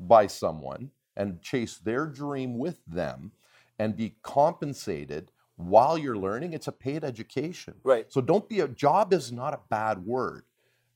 by 0.00 0.26
someone 0.26 0.90
and 1.14 1.40
chase 1.40 1.76
their 1.76 2.06
dream 2.06 2.58
with 2.58 2.80
them, 2.86 3.32
and 3.78 3.96
be 3.96 4.16
compensated 4.22 5.30
while 5.56 5.96
you're 5.96 6.16
learning. 6.16 6.52
It's 6.52 6.68
a 6.68 6.72
paid 6.72 7.04
education. 7.04 7.74
Right. 7.82 8.06
So 8.08 8.20
don't 8.20 8.48
be 8.48 8.60
a 8.60 8.68
job 8.68 9.12
is 9.12 9.32
not 9.32 9.54
a 9.54 9.60
bad 9.68 10.04
word, 10.04 10.44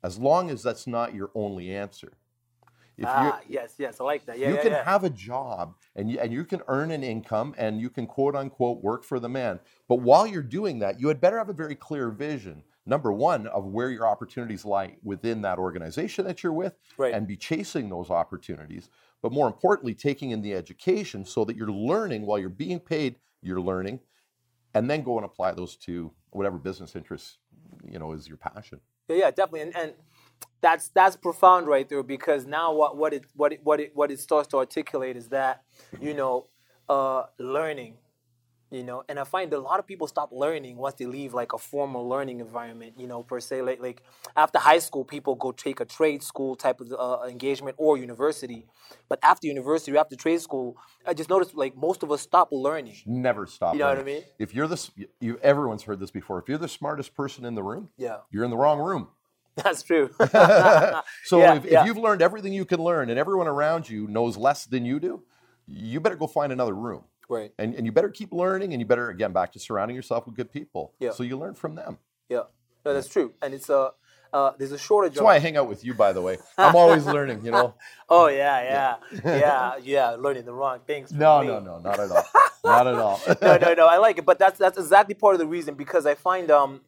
as 0.02 0.18
long 0.18 0.50
as 0.50 0.62
that's 0.62 0.86
not 0.86 1.14
your 1.14 1.30
only 1.34 1.74
answer. 1.74 2.12
If 2.96 3.06
ah, 3.06 3.40
yes, 3.48 3.74
yes, 3.78 3.98
I 3.98 4.04
like 4.04 4.26
that. 4.26 4.38
Yeah, 4.38 4.48
you 4.48 4.54
yeah, 4.56 4.62
can 4.62 4.72
yeah. 4.72 4.84
have 4.84 5.04
a 5.04 5.10
job 5.10 5.74
and 5.96 6.10
you, 6.10 6.18
and 6.18 6.30
you 6.30 6.44
can 6.44 6.60
earn 6.68 6.90
an 6.90 7.02
income 7.02 7.54
and 7.56 7.80
you 7.80 7.88
can 7.88 8.06
quote 8.06 8.36
unquote 8.36 8.82
work 8.82 9.04
for 9.04 9.18
the 9.18 9.28
man. 9.28 9.58
But 9.88 9.96
while 9.96 10.26
you're 10.26 10.42
doing 10.42 10.80
that, 10.80 11.00
you 11.00 11.08
had 11.08 11.18
better 11.18 11.38
have 11.38 11.48
a 11.48 11.54
very 11.54 11.74
clear 11.74 12.10
vision. 12.10 12.62
Number 12.86 13.12
one, 13.12 13.46
of 13.46 13.66
where 13.66 13.90
your 13.90 14.06
opportunities 14.06 14.64
lie 14.64 14.96
within 15.02 15.42
that 15.42 15.58
organization 15.58 16.24
that 16.24 16.42
you're 16.42 16.52
with, 16.52 16.74
right. 16.96 17.14
and 17.14 17.26
be 17.26 17.36
chasing 17.36 17.88
those 17.88 18.10
opportunities 18.10 18.88
but 19.22 19.32
more 19.32 19.46
importantly, 19.46 19.94
taking 19.94 20.30
in 20.30 20.42
the 20.42 20.54
education 20.54 21.24
so 21.24 21.44
that 21.44 21.56
you're 21.56 21.70
learning 21.70 22.24
while 22.24 22.38
you're 22.38 22.48
being 22.48 22.80
paid, 22.80 23.16
you're 23.42 23.60
learning, 23.60 24.00
and 24.74 24.88
then 24.88 25.02
go 25.02 25.16
and 25.16 25.24
apply 25.24 25.52
those 25.52 25.76
to 25.76 26.10
whatever 26.30 26.58
business 26.58 26.94
interests 26.94 27.38
you 27.84 27.98
know 27.98 28.12
is 28.12 28.28
your 28.28 28.36
passion. 28.36 28.80
Yeah, 29.08 29.16
yeah, 29.16 29.30
definitely, 29.30 29.62
and, 29.62 29.76
and 29.76 29.92
that's 30.60 30.88
that's 30.88 31.16
profound 31.16 31.66
right 31.66 31.88
there 31.88 32.02
because 32.02 32.46
now 32.46 32.72
what 32.72 32.96
what 32.96 33.12
it 33.12 33.24
what 33.34 33.52
it 33.52 33.60
what 33.62 33.80
it 33.80 33.92
what 33.94 34.10
it 34.10 34.20
starts 34.20 34.48
to 34.48 34.56
articulate 34.56 35.16
is 35.16 35.28
that 35.28 35.62
you 36.00 36.14
know 36.14 36.46
uh, 36.88 37.24
learning 37.38 37.96
you 38.70 38.82
know 38.84 39.02
and 39.08 39.18
i 39.18 39.24
find 39.24 39.50
that 39.50 39.58
a 39.58 39.60
lot 39.60 39.78
of 39.78 39.86
people 39.86 40.06
stop 40.06 40.30
learning 40.32 40.76
once 40.76 40.94
they 40.94 41.06
leave 41.06 41.34
like 41.34 41.52
a 41.52 41.58
formal 41.58 42.08
learning 42.08 42.40
environment 42.40 42.94
you 42.96 43.06
know 43.06 43.22
per 43.22 43.40
se 43.40 43.62
like, 43.62 43.80
like 43.80 44.02
after 44.36 44.58
high 44.58 44.78
school 44.78 45.04
people 45.04 45.34
go 45.34 45.52
take 45.52 45.80
a 45.80 45.84
trade 45.84 46.22
school 46.22 46.54
type 46.54 46.80
of 46.80 46.92
uh, 46.98 47.26
engagement 47.28 47.74
or 47.78 47.96
university 47.98 48.66
but 49.08 49.18
after 49.22 49.46
university 49.46 49.92
or 49.92 49.98
after 49.98 50.16
trade 50.16 50.40
school 50.40 50.76
i 51.06 51.12
just 51.14 51.28
noticed 51.30 51.54
like 51.54 51.76
most 51.76 52.02
of 52.02 52.10
us 52.12 52.20
stop 52.20 52.48
learning 52.52 52.96
Never 53.06 53.46
stop. 53.46 53.74
You 53.74 53.80
know 53.80 53.88
what 53.88 53.98
I 53.98 54.02
mean? 54.02 54.22
If 54.38 54.54
you're 54.54 54.66
the 54.68 54.74
s- 54.74 54.90
you, 55.20 55.38
everyone's 55.42 55.82
heard 55.82 56.00
this 56.00 56.10
before. 56.10 56.38
If 56.38 56.48
you're 56.48 56.58
the 56.58 56.68
smartest 56.68 57.14
person 57.14 57.44
in 57.44 57.54
the 57.54 57.62
room, 57.62 57.90
yeah 57.96 58.18
you're 58.30 58.44
in 58.44 58.50
the 58.50 58.56
wrong 58.56 58.78
room. 58.78 59.08
that's 59.56 59.82
true 59.82 60.10
So 60.20 61.40
Yeah, 61.40 61.54
if, 61.56 61.64
yeah. 61.64 61.80
if 61.80 61.86
you've 61.86 61.96
learned 61.98 62.22
everything 62.22 62.52
you 62.52 62.64
can 62.64 62.80
learn 62.82 63.10
and 63.10 63.18
everyone 63.18 63.46
around 63.48 63.88
you 63.88 64.06
knows 64.06 64.36
less 64.36 64.64
than 64.64 64.84
you 64.84 65.00
do, 65.00 65.22
you 65.66 66.00
better 66.00 66.16
go 66.16 66.26
find 66.26 66.52
another 66.52 66.74
room. 66.74 67.04
Right 67.30 67.52
And, 67.58 67.74
and 67.74 67.86
you 67.86 67.92
better 67.92 68.10
keep 68.10 68.32
learning 68.32 68.72
and 68.74 68.80
you 68.82 68.86
better, 68.86 69.08
again, 69.08 69.32
back 69.32 69.52
to 69.52 69.58
surrounding 69.58 69.96
yourself 69.96 70.26
with 70.26 70.34
good 70.36 70.52
people. 70.52 70.92
Yeah. 70.98 71.12
So 71.12 71.22
you 71.22 71.38
learn 71.38 71.54
from 71.54 71.74
them. 71.76 71.96
yeah 72.28 72.42
no 72.84 72.94
that's 72.94 73.08
true 73.08 73.32
and 73.42 73.54
it's 73.54 73.70
a 73.70 73.92
uh, 74.32 74.52
there's 74.58 74.70
a 74.72 74.78
shortage 74.78 75.14
That's 75.14 75.24
why 75.24 75.34
I 75.34 75.40
hang 75.40 75.56
out 75.56 75.68
with 75.68 75.84
you, 75.84 75.92
by 75.92 76.12
the 76.12 76.22
way. 76.22 76.38
I'm 76.56 76.76
always 76.76 77.04
learning, 77.04 77.44
you 77.44 77.50
know? 77.50 77.74
oh 78.08 78.28
yeah 78.28 78.62
yeah 78.62 78.96
yeah 79.24 79.72
yeah 79.82 80.10
learning 80.10 80.44
the 80.44 80.52
wrong 80.52 80.78
things 80.86 81.12
No, 81.12 81.40
me. 81.40 81.48
no, 81.48 81.58
no, 81.60 81.78
not 81.78 81.98
at 81.98 82.10
all. 82.12 82.24
Not 82.64 82.86
at 82.86 82.94
all. 82.94 83.20
no, 83.42 83.56
no, 83.56 83.74
no. 83.74 83.86
I 83.88 83.96
like 83.96 84.18
it, 84.18 84.24
but 84.24 84.38
that's 84.38 84.58
that's 84.58 84.78
exactly 84.78 85.14
part 85.14 85.34
of 85.34 85.40
the 85.40 85.46
reason 85.46 85.74
because 85.74 86.06
I 86.06 86.14
find 86.14 86.48
um, 86.50 86.80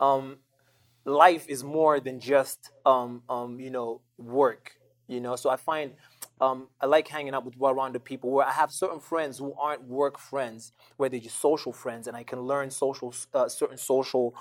um, 0.00 0.36
life 1.06 1.46
is 1.48 1.64
more 1.64 1.98
than 2.00 2.20
just 2.20 2.70
um, 2.84 3.22
um, 3.28 3.58
you 3.60 3.70
know, 3.70 4.02
work. 4.18 4.72
You 5.08 5.20
know, 5.20 5.36
so 5.36 5.48
I 5.50 5.56
find 5.56 5.92
um, 6.40 6.68
I 6.80 6.86
like 6.86 7.08
hanging 7.08 7.34
out 7.34 7.44
with 7.44 7.56
well-rounded 7.56 8.04
people 8.04 8.30
where 8.30 8.46
I 8.46 8.52
have 8.52 8.72
certain 8.72 9.00
friends 9.00 9.38
who 9.38 9.54
aren't 9.60 9.84
work 9.84 10.18
friends, 10.18 10.72
where 10.96 11.08
they're 11.08 11.20
just 11.20 11.40
social 11.40 11.72
friends, 11.72 12.06
and 12.08 12.16
I 12.16 12.24
can 12.24 12.40
learn 12.40 12.70
social 12.70 13.14
uh, 13.32 13.48
certain 13.48 13.78
social 13.78 14.34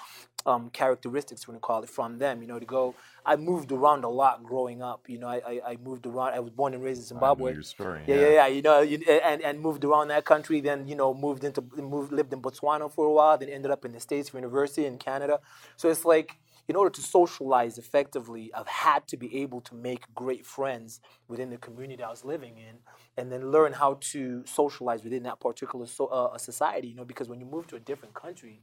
um, 0.45 0.69
characteristics, 0.71 1.47
we're 1.47 1.53
gonna 1.53 1.61
call 1.61 1.83
it, 1.83 1.89
from 1.89 2.17
them. 2.17 2.41
You 2.41 2.47
know, 2.47 2.59
to 2.59 2.65
go. 2.65 2.95
I 3.23 3.35
moved 3.35 3.71
around 3.71 4.03
a 4.03 4.09
lot 4.09 4.43
growing 4.43 4.81
up. 4.81 5.07
You 5.07 5.19
know, 5.19 5.27
I, 5.27 5.41
I, 5.45 5.61
I 5.67 5.77
moved 5.83 6.07
around. 6.07 6.33
I 6.33 6.39
was 6.39 6.51
born 6.51 6.73
and 6.73 6.83
raised 6.83 7.01
in 7.01 7.05
Zimbabwe. 7.05 7.53
your 7.53 7.61
story, 7.61 8.01
Yeah, 8.07 8.15
yeah. 8.15 8.21
yeah, 8.21 8.29
yeah. 8.29 8.47
You 8.47 8.61
know, 8.63 8.81
you, 8.81 8.97
and 9.23 9.41
and 9.41 9.59
moved 9.59 9.83
around 9.83 10.07
that 10.07 10.25
country. 10.25 10.59
Then 10.61 10.87
you 10.87 10.95
know, 10.95 11.13
moved 11.13 11.43
into 11.43 11.61
moved 11.77 12.11
lived 12.11 12.33
in 12.33 12.41
Botswana 12.41 12.91
for 12.91 13.05
a 13.05 13.11
while. 13.11 13.37
Then 13.37 13.49
ended 13.49 13.69
up 13.69 13.85
in 13.85 13.91
the 13.91 13.99
States 13.99 14.29
for 14.29 14.37
university 14.37 14.85
in 14.85 14.97
Canada. 14.97 15.39
So 15.77 15.89
it's 15.89 16.05
like 16.05 16.39
in 16.67 16.75
order 16.75 16.89
to 16.89 17.01
socialize 17.01 17.77
effectively, 17.77 18.51
I've 18.53 18.67
had 18.67 19.07
to 19.07 19.17
be 19.17 19.41
able 19.41 19.61
to 19.61 19.75
make 19.75 20.03
great 20.13 20.45
friends 20.45 21.01
within 21.27 21.49
the 21.49 21.57
community 21.57 22.03
I 22.03 22.09
was 22.09 22.23
living 22.23 22.57
in, 22.57 22.77
and 23.17 23.31
then 23.31 23.51
learn 23.51 23.73
how 23.73 23.97
to 24.11 24.43
socialize 24.45 25.03
within 25.03 25.23
that 25.23 25.39
particular 25.39 25.85
so, 25.85 26.05
uh, 26.07 26.37
society. 26.37 26.89
You 26.89 26.95
know, 26.95 27.05
because 27.05 27.29
when 27.29 27.39
you 27.39 27.45
move 27.45 27.67
to 27.67 27.75
a 27.75 27.79
different 27.79 28.13
country, 28.13 28.61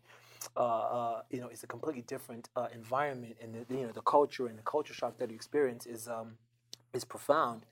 uh, 0.56 0.60
uh, 0.60 1.22
you 1.30 1.40
know, 1.40 1.48
it's 1.48 1.64
a 1.64 1.66
completely 1.66 2.02
different 2.02 2.48
uh, 2.56 2.68
environment, 2.72 3.36
and 3.42 3.54
the, 3.54 3.74
you 3.74 3.86
know, 3.86 3.92
the 3.92 4.02
culture 4.02 4.46
and 4.46 4.58
the 4.58 4.62
culture 4.62 4.94
shock 4.94 5.18
that 5.18 5.30
you 5.30 5.34
experience 5.36 5.86
is 5.86 6.08
um, 6.08 6.38
is 6.94 7.04
profound. 7.04 7.66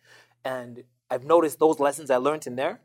And 0.45 0.85
I've 1.11 1.25
noticed 1.25 1.59
those 1.59 1.81
lessons 1.81 2.11
I 2.11 2.17
learned 2.17 2.47
in 2.47 2.57
there 2.57 2.81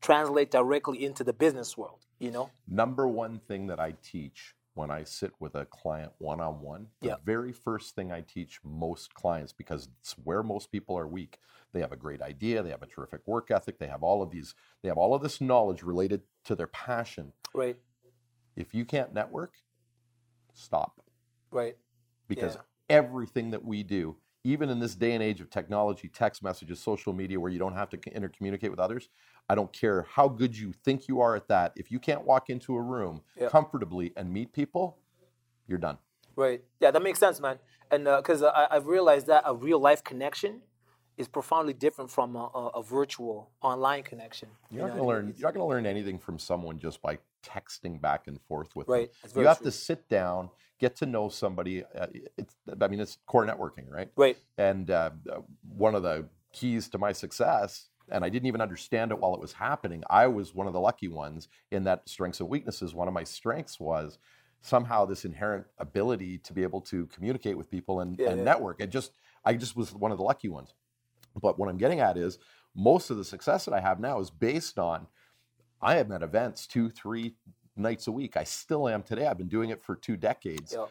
translate 0.00 0.50
directly 0.50 1.04
into 1.04 1.24
the 1.24 1.32
business 1.32 1.76
world. 1.76 2.06
You 2.18 2.30
know, 2.30 2.50
Number 2.68 3.08
one 3.08 3.40
thing 3.48 3.66
that 3.66 3.80
I 3.80 3.94
teach 4.02 4.54
when 4.74 4.90
I 4.90 5.04
sit 5.04 5.32
with 5.38 5.54
a 5.54 5.66
client 5.66 6.12
one 6.18 6.40
on 6.40 6.60
one, 6.60 6.88
the 7.00 7.18
very 7.24 7.52
first 7.52 7.94
thing 7.94 8.10
I 8.10 8.22
teach 8.22 8.60
most 8.64 9.12
clients, 9.14 9.52
because 9.52 9.88
it's 10.00 10.12
where 10.24 10.42
most 10.42 10.72
people 10.72 10.96
are 10.98 11.06
weak. 11.06 11.38
They 11.72 11.80
have 11.80 11.92
a 11.92 11.96
great 11.96 12.22
idea, 12.22 12.62
they 12.62 12.70
have 12.70 12.82
a 12.82 12.86
terrific 12.86 13.20
work 13.26 13.50
ethic, 13.50 13.78
they 13.78 13.86
have 13.86 14.02
all 14.02 14.22
of 14.22 14.30
these, 14.30 14.54
they 14.82 14.88
have 14.88 14.98
all 14.98 15.14
of 15.14 15.22
this 15.22 15.40
knowledge 15.40 15.82
related 15.82 16.22
to 16.44 16.54
their 16.54 16.66
passion. 16.66 17.32
right, 17.54 17.76
If 18.56 18.74
you 18.74 18.84
can't 18.84 19.12
network, 19.12 19.54
stop. 20.54 21.00
right, 21.50 21.76
because 22.28 22.54
Yeah. 22.54 22.62
everything 22.88 23.50
that 23.50 23.64
we 23.64 23.82
do, 23.82 24.16
even 24.44 24.68
in 24.70 24.80
this 24.80 24.94
day 24.94 25.12
and 25.12 25.22
age 25.22 25.40
of 25.40 25.50
technology, 25.50 26.08
text 26.08 26.42
messages, 26.42 26.80
social 26.80 27.12
media, 27.12 27.38
where 27.38 27.50
you 27.50 27.58
don't 27.58 27.74
have 27.74 27.90
to 27.90 27.96
intercommunicate 27.98 28.70
with 28.70 28.80
others, 28.80 29.08
I 29.52 29.54
don't 29.54 29.70
care 29.70 30.06
how 30.10 30.28
good 30.28 30.56
you 30.56 30.72
think 30.72 31.08
you 31.08 31.20
are 31.20 31.36
at 31.36 31.48
that. 31.48 31.74
If 31.76 31.90
you 31.90 31.98
can't 31.98 32.24
walk 32.24 32.48
into 32.48 32.74
a 32.74 32.80
room 32.80 33.20
comfortably 33.50 34.14
and 34.16 34.32
meet 34.32 34.50
people, 34.54 34.96
you're 35.68 35.76
done. 35.76 35.98
right. 36.36 36.62
Yeah, 36.80 36.90
that 36.90 37.02
makes 37.02 37.18
sense, 37.18 37.38
man. 37.38 37.58
And 37.90 38.04
because 38.04 38.42
I 38.42 38.66
I've 38.70 38.86
realized 38.86 39.26
that 39.26 39.42
a 39.44 39.54
real 39.54 39.78
life 39.78 40.02
connection 40.02 40.62
is 41.18 41.28
profoundly 41.28 41.74
different 41.74 42.10
from 42.10 42.34
a, 42.34 42.48
a, 42.54 42.68
a 42.76 42.82
virtual 42.82 43.50
online 43.60 44.04
connection. 44.04 44.48
you 44.70 44.78
You're 44.78 44.86
not 44.88 44.94
going 44.96 45.02
to 45.02 45.08
learn. 45.08 45.34
You're 45.36 45.48
not 45.48 45.54
going 45.54 45.66
to 45.66 45.68
learn 45.68 45.84
anything 45.84 46.18
from 46.18 46.38
someone 46.38 46.78
just 46.78 47.02
by 47.02 47.18
texting 47.44 48.00
back 48.00 48.28
and 48.28 48.40
forth 48.48 48.74
with 48.74 48.88
Right, 48.88 49.10
them. 49.22 49.42
You 49.42 49.46
have 49.48 49.58
true. 49.58 49.66
to 49.66 49.70
sit 49.72 50.08
down, 50.08 50.48
get 50.80 50.96
to 50.96 51.04
know 51.04 51.28
somebody. 51.28 51.84
Uh, 51.84 52.06
it's. 52.38 52.56
I 52.80 52.88
mean, 52.88 53.00
it's 53.00 53.18
core 53.26 53.44
networking, 53.44 53.90
right? 53.90 54.08
Right, 54.16 54.38
And 54.56 54.90
uh, 54.90 55.10
uh, 55.30 55.40
one 55.76 55.94
of 55.94 56.02
the 56.02 56.26
keys 56.54 56.88
to 56.90 56.98
my 56.98 57.12
success, 57.12 57.88
and 58.10 58.24
I 58.24 58.28
didn't 58.28 58.46
even 58.46 58.60
understand 58.60 59.10
it 59.10 59.18
while 59.18 59.34
it 59.34 59.40
was 59.40 59.52
happening, 59.52 60.02
I 60.10 60.26
was 60.26 60.54
one 60.54 60.66
of 60.66 60.72
the 60.72 60.80
lucky 60.80 61.08
ones 61.08 61.48
in 61.70 61.84
that 61.84 62.08
strengths 62.08 62.40
and 62.40 62.48
weaknesses. 62.48 62.94
One 62.94 63.08
of 63.08 63.14
my 63.14 63.24
strengths 63.24 63.78
was 63.80 64.18
somehow 64.60 65.04
this 65.04 65.24
inherent 65.24 65.66
ability 65.78 66.38
to 66.38 66.52
be 66.52 66.62
able 66.62 66.80
to 66.82 67.06
communicate 67.06 67.56
with 67.56 67.70
people 67.70 68.00
and, 68.00 68.18
Yeah, 68.18 68.30
and 68.30 68.38
yeah. 68.38 68.44
network. 68.44 68.80
It 68.80 68.90
just, 68.90 69.12
I 69.44 69.54
just 69.54 69.76
was 69.76 69.92
one 69.94 70.12
of 70.12 70.18
the 70.18 70.24
lucky 70.24 70.48
ones. 70.48 70.74
But 71.40 71.58
what 71.58 71.68
I'm 71.68 71.78
getting 71.78 72.00
at 72.00 72.16
is 72.16 72.38
most 72.74 73.10
of 73.10 73.16
the 73.16 73.24
success 73.24 73.64
that 73.64 73.74
I 73.74 73.80
have 73.80 74.00
now 74.00 74.20
is 74.20 74.30
based 74.30 74.78
on 74.78 75.06
I 75.80 75.98
am 75.98 76.12
at 76.12 76.22
events 76.22 76.66
two, 76.66 76.90
three 76.90 77.34
nights 77.76 78.06
a 78.06 78.12
week. 78.12 78.36
I 78.36 78.44
still 78.44 78.88
am 78.88 79.02
today. 79.02 79.26
I've 79.26 79.38
been 79.38 79.48
doing 79.48 79.70
it 79.70 79.82
for 79.82 79.96
two 79.96 80.16
decades. 80.16 80.72
yeah, 80.74 80.86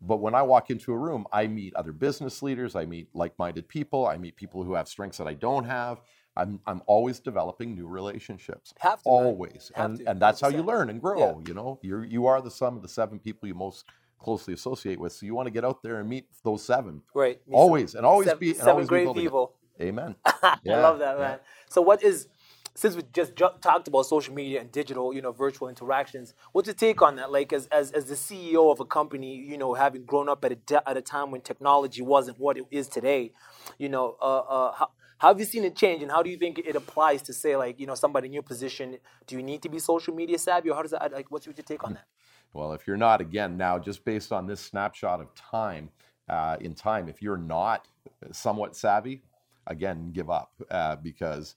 But 0.00 0.18
when 0.18 0.34
I 0.34 0.42
walk 0.42 0.70
into 0.70 0.92
a 0.92 0.96
room, 0.98 1.26
I 1.32 1.46
meet 1.46 1.74
other 1.74 1.92
business 1.92 2.42
leaders, 2.42 2.74
I 2.74 2.86
meet 2.86 3.08
like-minded 3.14 3.68
people, 3.68 4.06
I 4.06 4.16
meet 4.16 4.36
people 4.36 4.62
who 4.64 4.74
have 4.74 4.88
strengths 4.88 5.18
that 5.18 5.26
I 5.26 5.34
don't 5.34 5.64
have. 5.64 6.00
I'm 6.36 6.60
I'm 6.66 6.82
always 6.86 7.20
developing 7.20 7.74
new 7.74 7.86
relationships. 7.88 8.72
Have 8.78 9.02
to, 9.02 9.08
always. 9.08 9.70
Have 9.74 9.90
And 9.90 9.98
to, 9.98 10.10
and 10.10 10.20
that's 10.22 10.40
how 10.40 10.48
you 10.48 10.62
learn 10.62 10.90
and 10.90 11.00
grow, 11.00 11.18
Yeah. 11.18 11.34
you 11.48 11.54
know. 11.54 11.78
You 11.82 12.02
you 12.02 12.26
are 12.26 12.40
the 12.40 12.50
sum 12.50 12.76
of 12.76 12.82
the 12.82 12.88
seven 12.88 13.18
people 13.18 13.48
you 13.48 13.54
most 13.54 13.84
closely 14.20 14.54
associate 14.54 15.00
with. 15.00 15.12
So 15.12 15.26
you 15.26 15.34
want 15.34 15.46
to 15.46 15.50
get 15.50 15.64
out 15.64 15.82
there 15.82 15.98
and 15.98 16.08
meet 16.08 16.26
those 16.44 16.64
seven. 16.64 17.02
right. 17.14 17.40
Always 17.52 17.94
and 17.94 18.06
always 18.06 18.28
seven, 18.28 18.40
be 18.40 18.48
and 18.50 18.56
seven 18.58 18.70
always 18.72 18.88
great 18.88 19.08
it. 19.08 19.14
people. 19.14 19.54
Amen. 19.80 20.14
I 20.24 20.58
love 20.66 20.98
that, 21.00 21.16
yeah. 21.16 21.22
man. 21.22 21.38
So, 21.68 21.80
what 21.82 22.02
is 22.02 22.28
since 22.74 22.94
we 22.94 23.02
just 23.12 23.34
ju- 23.34 23.48
talked 23.60 23.88
about 23.88 24.04
social 24.06 24.32
media 24.34 24.60
and 24.60 24.70
digital, 24.70 25.12
you 25.14 25.22
know, 25.22 25.32
virtual 25.32 25.68
interactions? 25.68 26.34
What's 26.52 26.66
your 26.68 26.74
take 26.74 27.02
on 27.02 27.16
that? 27.16 27.32
Like, 27.32 27.52
as 27.52 27.66
as, 27.68 27.90
as 27.92 28.04
the 28.06 28.14
CEO 28.14 28.70
of 28.70 28.80
a 28.80 28.84
company, 28.84 29.34
you 29.36 29.56
know, 29.58 29.74
having 29.74 30.04
grown 30.04 30.28
up 30.28 30.44
at 30.44 30.52
a 30.52 30.56
de- 30.56 30.88
at 30.88 30.96
a 30.98 31.02
time 31.02 31.30
when 31.30 31.40
technology 31.40 32.02
wasn't 32.02 32.38
what 32.38 32.58
it 32.58 32.66
is 32.70 32.88
today, 32.88 33.32
you 33.78 33.88
know, 33.88 34.16
uh, 34.20 34.38
uh, 34.40 34.72
how, 34.72 34.90
how 35.20 35.28
have 35.28 35.38
you 35.38 35.44
seen 35.44 35.64
it 35.64 35.76
change, 35.76 36.02
and 36.02 36.10
how 36.10 36.22
do 36.22 36.30
you 36.30 36.38
think 36.38 36.58
it 36.58 36.74
applies 36.74 37.20
to 37.22 37.32
say, 37.34 37.54
like, 37.54 37.78
you 37.78 37.86
know, 37.86 37.94
somebody 37.94 38.26
in 38.26 38.32
your 38.32 38.42
position? 38.42 38.96
Do 39.26 39.36
you 39.36 39.42
need 39.42 39.62
to 39.62 39.68
be 39.68 39.78
social 39.78 40.14
media 40.14 40.38
savvy, 40.38 40.70
or 40.70 40.74
how 40.74 40.82
does 40.82 40.92
that? 40.92 41.12
Like, 41.12 41.30
what's 41.30 41.44
your 41.44 41.52
take 41.52 41.84
on 41.84 41.92
that? 41.92 42.06
Well, 42.54 42.72
if 42.72 42.86
you're 42.86 42.96
not, 42.96 43.20
again, 43.20 43.56
now 43.56 43.78
just 43.78 44.04
based 44.04 44.32
on 44.32 44.46
this 44.46 44.60
snapshot 44.60 45.20
of 45.20 45.32
time, 45.34 45.90
uh, 46.28 46.56
in 46.60 46.74
time, 46.74 47.08
if 47.08 47.20
you're 47.20 47.36
not 47.36 47.86
somewhat 48.32 48.74
savvy, 48.74 49.22
again, 49.66 50.10
give 50.12 50.30
up 50.30 50.52
uh, 50.70 50.96
because 50.96 51.54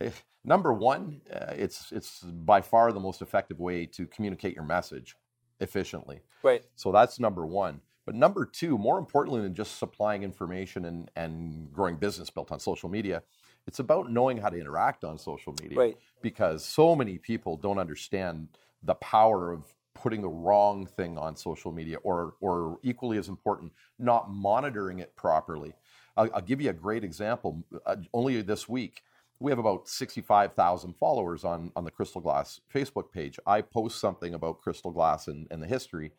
eh, 0.00 0.10
number 0.44 0.72
one, 0.72 1.20
uh, 1.32 1.54
it's 1.56 1.92
it's 1.92 2.20
by 2.20 2.60
far 2.60 2.92
the 2.92 3.00
most 3.00 3.22
effective 3.22 3.60
way 3.60 3.86
to 3.86 4.06
communicate 4.06 4.56
your 4.56 4.64
message 4.64 5.16
efficiently. 5.60 6.20
Right. 6.42 6.64
So 6.74 6.90
that's 6.90 7.20
number 7.20 7.46
one. 7.46 7.80
But 8.06 8.14
number 8.14 8.44
two, 8.44 8.76
more 8.76 8.98
importantly 8.98 9.40
than 9.40 9.54
just 9.54 9.78
supplying 9.78 10.22
information 10.22 10.84
and, 10.84 11.10
and 11.16 11.72
growing 11.72 11.96
business 11.96 12.30
built 12.30 12.52
on 12.52 12.60
social 12.60 12.88
media, 12.88 13.22
it's 13.66 13.78
about 13.78 14.10
knowing 14.10 14.36
how 14.36 14.50
to 14.50 14.58
interact 14.58 15.04
on 15.04 15.18
social 15.18 15.54
media. 15.60 15.78
Right. 15.78 15.98
Because 16.22 16.64
so 16.64 16.94
many 16.94 17.18
people 17.18 17.56
don't 17.56 17.78
understand 17.78 18.48
the 18.82 18.94
power 18.96 19.52
of 19.52 19.72
putting 19.94 20.20
the 20.20 20.28
wrong 20.28 20.86
thing 20.86 21.16
on 21.16 21.36
social 21.36 21.72
media 21.72 21.96
or, 22.02 22.34
or 22.40 22.78
equally 22.82 23.16
as 23.16 23.28
important, 23.28 23.72
not 23.98 24.30
monitoring 24.30 24.98
it 24.98 25.16
properly. 25.16 25.72
I'll, 26.16 26.28
I'll 26.34 26.42
give 26.42 26.60
you 26.60 26.70
a 26.70 26.74
great 26.74 27.04
example. 27.04 27.64
Uh, 27.86 27.96
only 28.12 28.42
this 28.42 28.68
week, 28.68 29.02
we 29.40 29.50
have 29.50 29.58
about 29.58 29.88
65,000 29.88 30.94
followers 30.94 31.44
on, 31.44 31.72
on 31.74 31.84
the 31.84 31.90
Crystal 31.90 32.20
Glass 32.20 32.60
Facebook 32.72 33.10
page. 33.10 33.38
I 33.46 33.62
post 33.62 34.00
something 34.00 34.34
about 34.34 34.60
Crystal 34.60 34.90
Glass 34.90 35.28
and, 35.28 35.46
and 35.50 35.62
the 35.62 35.66
history. 35.66 36.12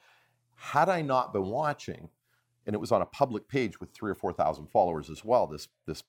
Had 0.55 0.89
I 0.89 1.01
not 1.01 1.33
been 1.33 1.45
watching, 1.45 2.09
and 2.65 2.73
it 2.73 2.79
was 2.79 2.91
on 2.91 3.01
a 3.01 3.05
public 3.05 3.47
page 3.47 3.79
with 3.79 3.93
three 3.93 4.11
or 4.11 4.15
4,000 4.15 4.67
followers 4.67 5.09
as 5.09 5.23
well, 5.23 5.47
this, 5.47 5.67
this 5.85 6.03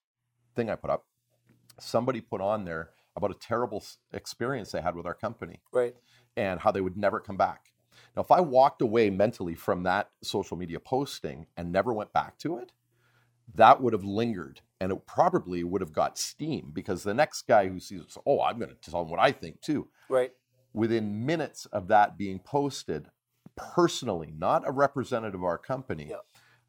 thing 0.55 0.71
I 0.71 0.77
put 0.77 0.91
up, 0.91 1.05
somebody 1.79 2.21
put 2.21 2.41
on 2.41 2.65
there 2.65 2.91
about 3.17 3.31
a 3.31 3.35
terrible 3.35 3.85
experience 4.13 4.73
they 4.73 4.81
had 4.81 4.95
with 4.95 5.07
our 5.07 5.15
company 5.15 5.61
Right. 5.73 5.95
and 6.37 6.61
how 6.61 6.71
they 6.71 6.81
would 6.81 6.97
never 6.97 7.21
come 7.21 7.37
back. 7.37 7.73
Now, 8.15 8.23
if 8.23 8.31
I 8.31 8.41
walked 8.41 8.83
away 8.83 9.11
mentally 9.11 9.55
from 9.55 9.83
that 9.85 10.11
social 10.23 10.57
media 10.57 10.79
posting 10.81 11.47
and 11.57 11.73
never 11.73 11.93
went 11.93 12.13
back 12.13 12.39
to 12.39 12.59
it, 12.59 12.73
that 13.55 13.81
would 13.81 13.93
have 13.93 14.05
lingered 14.05 14.61
and 14.81 14.93
it 14.93 15.07
probably 15.07 15.65
would 15.65 15.81
have 15.81 15.93
got 15.93 16.19
steam 16.19 16.71
because 16.75 17.03
the 17.03 17.15
next 17.15 17.43
guy 17.47 17.69
who 17.69 17.81
sees, 17.81 18.01
it, 18.03 18.17
oh, 18.27 18.43
I'm 18.43 18.59
going 18.59 18.69
to 18.71 18.91
tell 18.91 19.03
them 19.03 19.11
what 19.11 19.21
I 19.21 19.33
think 19.33 19.61
too, 19.63 19.89
Right. 20.11 20.33
within 20.75 21.25
minutes 21.25 21.65
of 21.67 21.89
that 21.89 22.19
being 22.19 22.39
posted, 22.39 23.09
personally, 23.57 24.33
not 24.39 24.67
a 24.67 24.71
representative 24.71 25.41
of 25.41 25.45
our 25.45 25.59
company. 25.59 26.13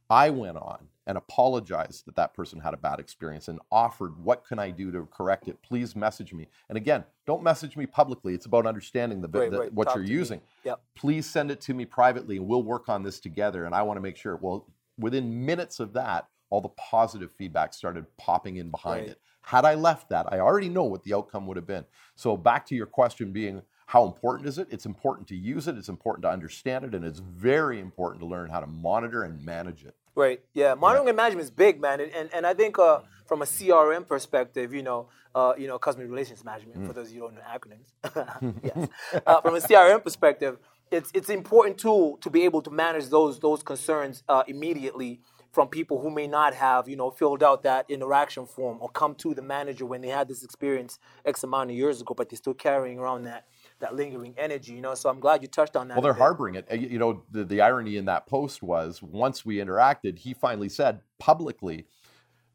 I 0.09 0.29
went 0.29 0.57
on 0.57 0.87
and 1.05 1.17
apologized 1.17 2.05
that 2.05 2.15
that 2.15 2.33
person 2.33 2.59
had 2.61 2.73
a 2.73 2.77
bad 2.77 2.99
experience 2.99 3.47
and 3.49 3.59
offered, 3.71 4.17
what 4.23 4.45
can 4.45 4.57
I 4.57 4.71
do 4.71 4.91
to 4.91 5.05
correct 5.11 5.47
it? 5.47 5.61
Please 5.61 5.95
message 5.95 6.33
me. 6.33 6.47
And 6.69 6.77
again, 6.77 7.03
don't 7.25 7.43
message 7.43 7.75
me 7.77 7.85
publicly. 7.85 8.33
It's 8.33 8.45
about 8.45 8.65
understanding 8.65 9.21
the, 9.21 9.27
Right, 9.27 9.51
the- 9.51 9.59
right. 9.59 9.73
what 9.73 9.87
Talk 9.87 9.97
you're 9.97 10.05
using. 10.05 10.41
Yep. 10.63 10.81
Please 10.95 11.25
send 11.29 11.51
it 11.51 11.59
to 11.61 11.73
me 11.73 11.85
privately 11.85 12.37
and 12.37 12.47
we'll 12.47 12.63
work 12.63 12.87
on 12.89 13.03
this 13.03 13.19
together. 13.19 13.65
And 13.65 13.75
I 13.75 13.81
want 13.83 13.97
to 13.97 14.01
make 14.01 14.15
sure, 14.17 14.37
well, 14.37 14.65
within 14.97 15.45
minutes 15.45 15.79
of 15.79 15.93
that, 15.93 16.27
all 16.49 16.61
the 16.61 16.69
positive 16.69 17.31
feedback 17.33 17.73
started 17.73 18.05
popping 18.17 18.55
in 18.57 18.69
behind 18.71 19.01
Right. 19.01 19.09
it. 19.11 19.21
Had 19.41 19.65
I 19.65 19.75
left 19.75 20.09
that, 20.09 20.31
I 20.31 20.39
already 20.39 20.69
know 20.69 20.83
what 20.83 21.03
the 21.03 21.13
outcome 21.13 21.47
would 21.47 21.57
have 21.57 21.67
been. 21.67 21.85
So 22.15 22.35
back 22.37 22.65
to 22.67 22.75
your 22.75 22.85
question 22.85 23.31
being, 23.31 23.61
how 23.87 24.05
important 24.05 24.49
is 24.49 24.57
it? 24.57 24.67
It's 24.69 24.85
important 24.85 25.29
to 25.29 25.35
use 25.35 25.67
it. 25.69 25.77
It's 25.77 25.87
important 25.87 26.23
to 26.23 26.29
understand 26.29 26.83
it, 26.83 26.93
and 26.93 27.05
it's 27.05 27.19
very 27.19 27.79
important 27.79 28.19
to 28.19 28.27
learn 28.27 28.49
how 28.49 28.59
to 28.59 28.67
monitor 28.67 29.23
and 29.23 29.43
manage 29.43 29.85
it. 29.85 29.95
Right. 30.13 30.41
Yeah. 30.53 30.73
Monitoring 30.73 31.07
and 31.07 31.15
management 31.15 31.45
is 31.45 31.51
big, 31.51 31.79
man, 31.79 32.01
and 32.01 32.29
and, 32.33 32.45
I 32.45 32.53
think 32.53 32.77
uh, 32.77 32.99
from 33.25 33.41
a 33.41 33.45
CRM 33.45 34.05
perspective, 34.05 34.73
you 34.73 34.83
know, 34.83 35.07
uh, 35.33 35.53
you 35.57 35.67
know, 35.67 35.79
customer 35.79 36.05
relations 36.05 36.43
management. 36.43 36.85
For 36.85 36.91
those 36.91 37.07
of 37.07 37.15
you 37.15 37.21
who 37.21 37.27
don't 37.27 37.35
know 37.35 37.41
acronyms, 37.49 38.59
yes. 38.63 38.89
Uh, 39.25 39.39
from 39.39 39.55
a 39.55 39.59
CRM 39.59 40.03
perspective, 40.03 40.57
it's 40.91 41.09
it's 41.13 41.29
important 41.29 41.77
tool 41.77 42.17
to 42.17 42.29
be 42.29 42.43
able 42.43 42.61
to 42.63 42.69
manage 42.69 43.05
those 43.05 43.39
those 43.39 43.63
concerns 43.63 44.21
uh, 44.27 44.43
immediately 44.47 45.21
from 45.53 45.69
people 45.69 46.01
who 46.01 46.11
may 46.11 46.27
not 46.27 46.53
have 46.53 46.89
you 46.89 46.97
know 46.97 47.09
filled 47.09 47.41
out 47.41 47.63
that 47.63 47.85
interaction 47.89 48.45
form 48.45 48.79
or 48.81 48.89
come 48.89 49.15
to 49.15 49.33
the 49.33 49.41
manager 49.41 49.85
when 49.85 50.01
they 50.01 50.09
had 50.09 50.27
this 50.27 50.43
experience 50.43 50.99
X 51.25 51.43
amount 51.43 51.69
of 51.69 51.75
years 51.77 52.01
ago, 52.01 52.13
but 52.13 52.29
they're 52.29 52.37
still 52.37 52.53
carrying 52.53 52.99
around 52.99 53.23
that 53.23 53.45
that 53.79 53.95
lingering 53.95 54.33
energy. 54.37 54.73
You 54.73 54.81
know, 54.81 54.95
so 54.95 55.09
I'm 55.09 55.19
glad 55.19 55.41
you 55.41 55.47
touched 55.47 55.75
on 55.75 55.87
that. 55.87 55.95
Well, 55.95 56.01
they're 56.01 56.13
harboring 56.13 56.55
it. 56.55 56.67
You 56.71 56.99
know, 56.99 57.23
the, 57.31 57.43
the 57.43 57.61
irony 57.61 57.97
in 57.97 58.05
that 58.05 58.27
post 58.27 58.61
was 58.63 59.01
once 59.01 59.45
we 59.45 59.57
interacted, 59.57 60.19
he 60.19 60.33
finally 60.33 60.69
said 60.69 61.01
publicly, 61.19 61.85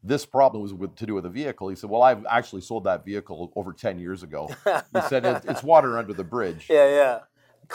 this 0.03 0.25
problem 0.25 0.61
was 0.61 0.73
with, 0.73 0.95
to 0.97 1.05
do 1.05 1.13
with 1.13 1.25
a 1.25 1.29
vehicle. 1.29 1.69
He 1.69 1.75
said, 1.75 1.89
Well, 1.89 2.01
I've 2.01 2.25
actually 2.29 2.61
sold 2.61 2.83
that 2.83 3.05
vehicle 3.05 3.51
over 3.55 3.71
10 3.71 3.99
years 3.99 4.21
ago. 4.23 4.49
He 4.93 5.01
said, 5.07 5.25
"It- 5.25 5.43
It's 5.47 5.63
water 5.63 5.97
under 5.97 6.13
the 6.13 6.23
bridge. 6.25 6.67
Yeah, 6.69 6.89
yeah. 6.89 7.19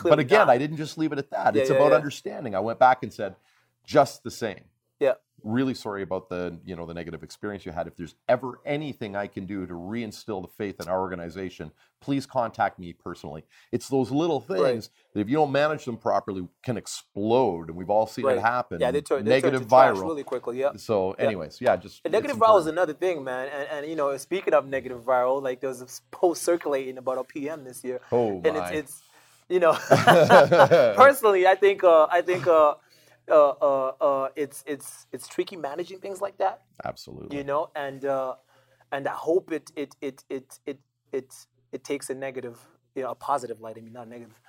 But 0.03 0.19
again, 0.19 0.41
not. 0.41 0.51
I 0.51 0.59
didn't 0.59 0.77
just 0.77 0.99
leave 0.99 1.13
it 1.13 1.19
at 1.19 1.31
that. 1.31 1.55
Yeah, 1.55 1.63
it's 1.63 1.71
yeah, 1.71 1.77
about 1.77 1.91
yeah. 1.91 1.97
understanding. 1.97 2.55
I 2.55 2.61
went 2.61 2.79
back 2.79 3.03
and 3.03 3.13
said, 3.13 3.37
just 3.85 4.23
the 4.23 4.31
same. 4.31 4.65
Yeah. 5.45 5.51
Really 5.53 5.75
sorry 5.75 6.03
about 6.03 6.29
the 6.29 6.59
you 6.65 6.75
know 6.77 6.87
the 6.87 6.95
negative 6.95 7.23
experience 7.23 7.65
you 7.65 7.73
had. 7.73 7.87
If 7.87 7.97
there's 7.97 8.15
ever 8.29 8.61
anything 8.67 9.17
I 9.17 9.27
can 9.27 9.47
do 9.47 9.67
to 9.67 9.73
reinstill 9.75 10.43
the 10.43 10.49
faith 10.49 10.81
in 10.81 10.89
our 10.89 11.01
organization, 11.01 11.73
please 12.01 12.27
contact 12.27 12.79
me 12.79 12.93
personally. 12.93 13.45
It's 13.73 13.89
those 13.89 14.11
little 14.11 14.41
things 14.41 14.91
that 15.15 15.21
if 15.21 15.29
you 15.29 15.37
don't 15.37 15.53
manage 15.53 15.85
them 15.85 15.97
properly 15.97 16.49
can 16.63 16.77
explode, 16.77 17.69
and 17.69 17.77
we've 17.77 17.91
all 17.91 18.07
seen 18.07 18.25
Right. 18.27 18.37
it 18.39 18.41
happen. 18.43 18.81
Yeah, 18.81 18.91
they 18.91 19.01
turn 19.01 19.25
they 19.25 19.31
negative 19.31 19.61
turn 19.61 19.69
to 19.69 19.69
trash 19.69 19.97
viral. 19.97 20.03
really 20.03 20.25
quickly. 20.25 20.61
Yeah. 20.61 20.73
So, 20.77 21.13
anyways, 21.13 21.61
yeah, 21.61 21.77
just 21.77 22.01
And 22.05 22.13
negative 22.13 22.37
viral 22.37 22.61
is 22.61 22.67
another 22.67 22.93
thing, 22.95 23.25
man. 23.25 23.49
And, 23.49 23.69
and 23.71 23.87
you 23.91 23.97
know, 23.97 24.17
speaking 24.17 24.55
of 24.55 24.67
negative 24.67 25.03
viral, 25.05 25.43
like 25.43 25.61
there 25.61 25.71
was 25.71 25.83
a 25.83 25.87
post 26.11 26.43
circulating 26.43 26.99
about 26.99 27.19
a 27.19 27.25
PM 27.25 27.65
this 27.65 27.85
year. 27.85 28.01
Oh, 28.13 28.41
and 28.45 28.57
my. 28.57 28.71
it's 28.71 28.79
it's 28.91 29.03
you 29.49 29.61
know, 29.61 29.73
personally, 30.97 31.47
I 31.47 31.55
think 31.55 31.83
uh, 31.85 32.07
I 32.11 32.21
think 32.23 32.47
uh, 32.47 32.75
uh, 33.31 33.51
uh, 33.51 33.93
uh, 34.01 34.29
it's 34.37 34.65
it's 34.67 35.07
it's 35.13 35.29
tricky 35.29 35.57
managing 35.57 36.01
things 36.01 36.21
like 36.21 36.39
that. 36.39 36.63
Absolutely. 36.85 37.37
You 37.37 37.45
know, 37.45 37.71
and 37.75 38.05
uh, 38.05 38.35
and 38.93 39.07
I 39.09 39.13
hope 39.13 39.53
it 39.53 39.71
it 39.77 39.95
it 40.01 40.25
it 40.29 40.59
it 40.67 40.79
it 41.13 41.35
it 41.73 41.85
takes 41.85 42.11
a 42.11 42.15
negative, 42.15 42.59
you 42.95 43.03
know, 43.03 43.11
a 43.11 43.15
positive 43.15 43.61
light. 43.61 43.77
I 43.79 43.81
mean, 43.81 43.93
not 43.93 44.09
negative. 44.09 44.41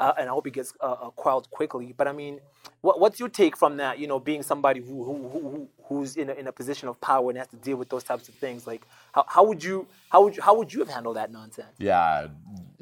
Uh, 0.00 0.12
and 0.16 0.28
I 0.28 0.32
hope 0.32 0.46
it 0.46 0.52
gets 0.52 0.72
uh, 0.80 0.84
uh, 0.92 1.10
quelled 1.10 1.50
quickly. 1.50 1.92
But 1.96 2.06
I 2.06 2.12
mean, 2.12 2.38
what, 2.82 3.00
what's 3.00 3.18
your 3.18 3.28
take 3.28 3.56
from 3.56 3.78
that? 3.78 3.98
You 3.98 4.06
know, 4.06 4.20
being 4.20 4.44
somebody 4.44 4.80
who, 4.80 5.02
who, 5.02 5.28
who 5.28 5.40
who- 5.40 5.68
who's 5.88 6.16
in 6.16 6.28
a, 6.28 6.34
in 6.34 6.46
a 6.46 6.52
position 6.52 6.86
of 6.86 7.00
power 7.00 7.30
and 7.30 7.38
has 7.38 7.48
to 7.48 7.56
deal 7.56 7.76
with 7.78 7.88
those 7.88 8.04
types 8.04 8.28
of 8.28 8.34
things. 8.34 8.66
Like, 8.66 8.86
how, 9.12 9.24
how 9.26 9.42
would 9.44 9.64
you 9.64 9.88
how 10.10 10.22
would 10.22 10.36
you, 10.36 10.42
how 10.42 10.54
would 10.54 10.70
you 10.72 10.80
have 10.80 10.88
handled 10.90 11.16
that 11.16 11.32
nonsense? 11.32 11.74
Yeah, 11.78 12.28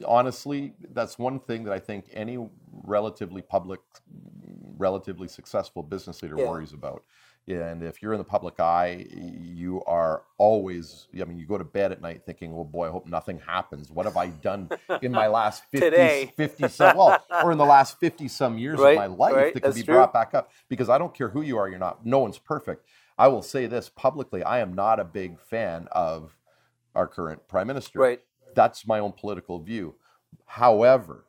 honestly, 0.05 0.75
that's 0.93 1.17
one 1.19 1.39
thing 1.39 1.65
that 1.65 1.73
I 1.73 1.79
think 1.79 2.07
any 2.13 2.37
relatively 2.85 3.43
public, 3.43 3.81
relatively 4.77 5.29
successful 5.29 5.83
business 5.83 6.23
leader 6.23 6.37
Yeah. 6.37 6.49
worries 6.49 6.73
about. 6.73 7.05
And 7.49 7.83
if 7.85 8.03
you're 8.03 8.13
in 8.13 8.19
the 8.19 8.25
public 8.25 8.59
eye, 8.59 9.07
you 9.15 9.83
are 9.87 10.25
always, 10.37 11.07
I 11.21 11.25
mean, 11.25 11.39
you 11.39 11.47
go 11.47 11.59
to 11.59 11.65
bed 11.65 11.93
at 11.93 12.03
night 12.03 12.23
thinking, 12.27 12.53
oh 12.53 12.65
boy, 12.65 12.89
I 12.89 12.91
hope 12.91 13.07
nothing 13.07 13.39
happens. 13.39 13.91
What 13.93 14.07
have 14.07 14.17
I 14.17 14.29
done 14.29 14.69
in 15.01 15.13
my 15.13 15.29
last 15.29 15.63
50, 15.71 15.79
Today. 15.91 16.33
50 16.37 16.69
some, 16.69 16.97
well, 16.97 17.23
or 17.45 17.53
in 17.53 17.59
the 17.59 17.65
last 17.65 18.01
50 18.01 18.27
some 18.29 18.59
years 18.59 18.81
Right, 18.81 18.91
of 18.91 18.97
my 18.97 19.07
life 19.07 19.35
right, 19.35 19.55
that 19.55 19.61
can 19.61 19.75
be 19.75 19.83
true. 19.83 19.95
brought 19.95 20.13
back 20.13 20.35
up? 20.35 20.51
Because 20.69 20.89
I 20.89 20.99
don't 20.99 21.15
care 21.15 21.29
who 21.29 21.43
you 21.43 21.57
are, 21.57 21.69
you're 21.69 21.79
not, 21.79 22.05
no 22.05 22.19
one's 22.19 22.39
perfect. 22.39 22.85
I 23.19 23.29
will 23.29 23.43
say 23.43 23.67
this 23.67 23.89
publicly 23.89 24.43
I 24.43 24.59
am 24.59 24.75
not 24.75 24.99
a 24.99 25.05
big 25.05 25.41
fan 25.41 25.87
of 25.93 26.37
our 26.97 27.07
current 27.07 27.47
prime 27.47 27.69
minister. 27.69 28.01
Right. 28.01 28.21
That's 28.57 28.87
my 28.89 28.99
own 28.99 29.13
political 29.13 29.61
view. 29.61 29.95
However, 30.47 31.26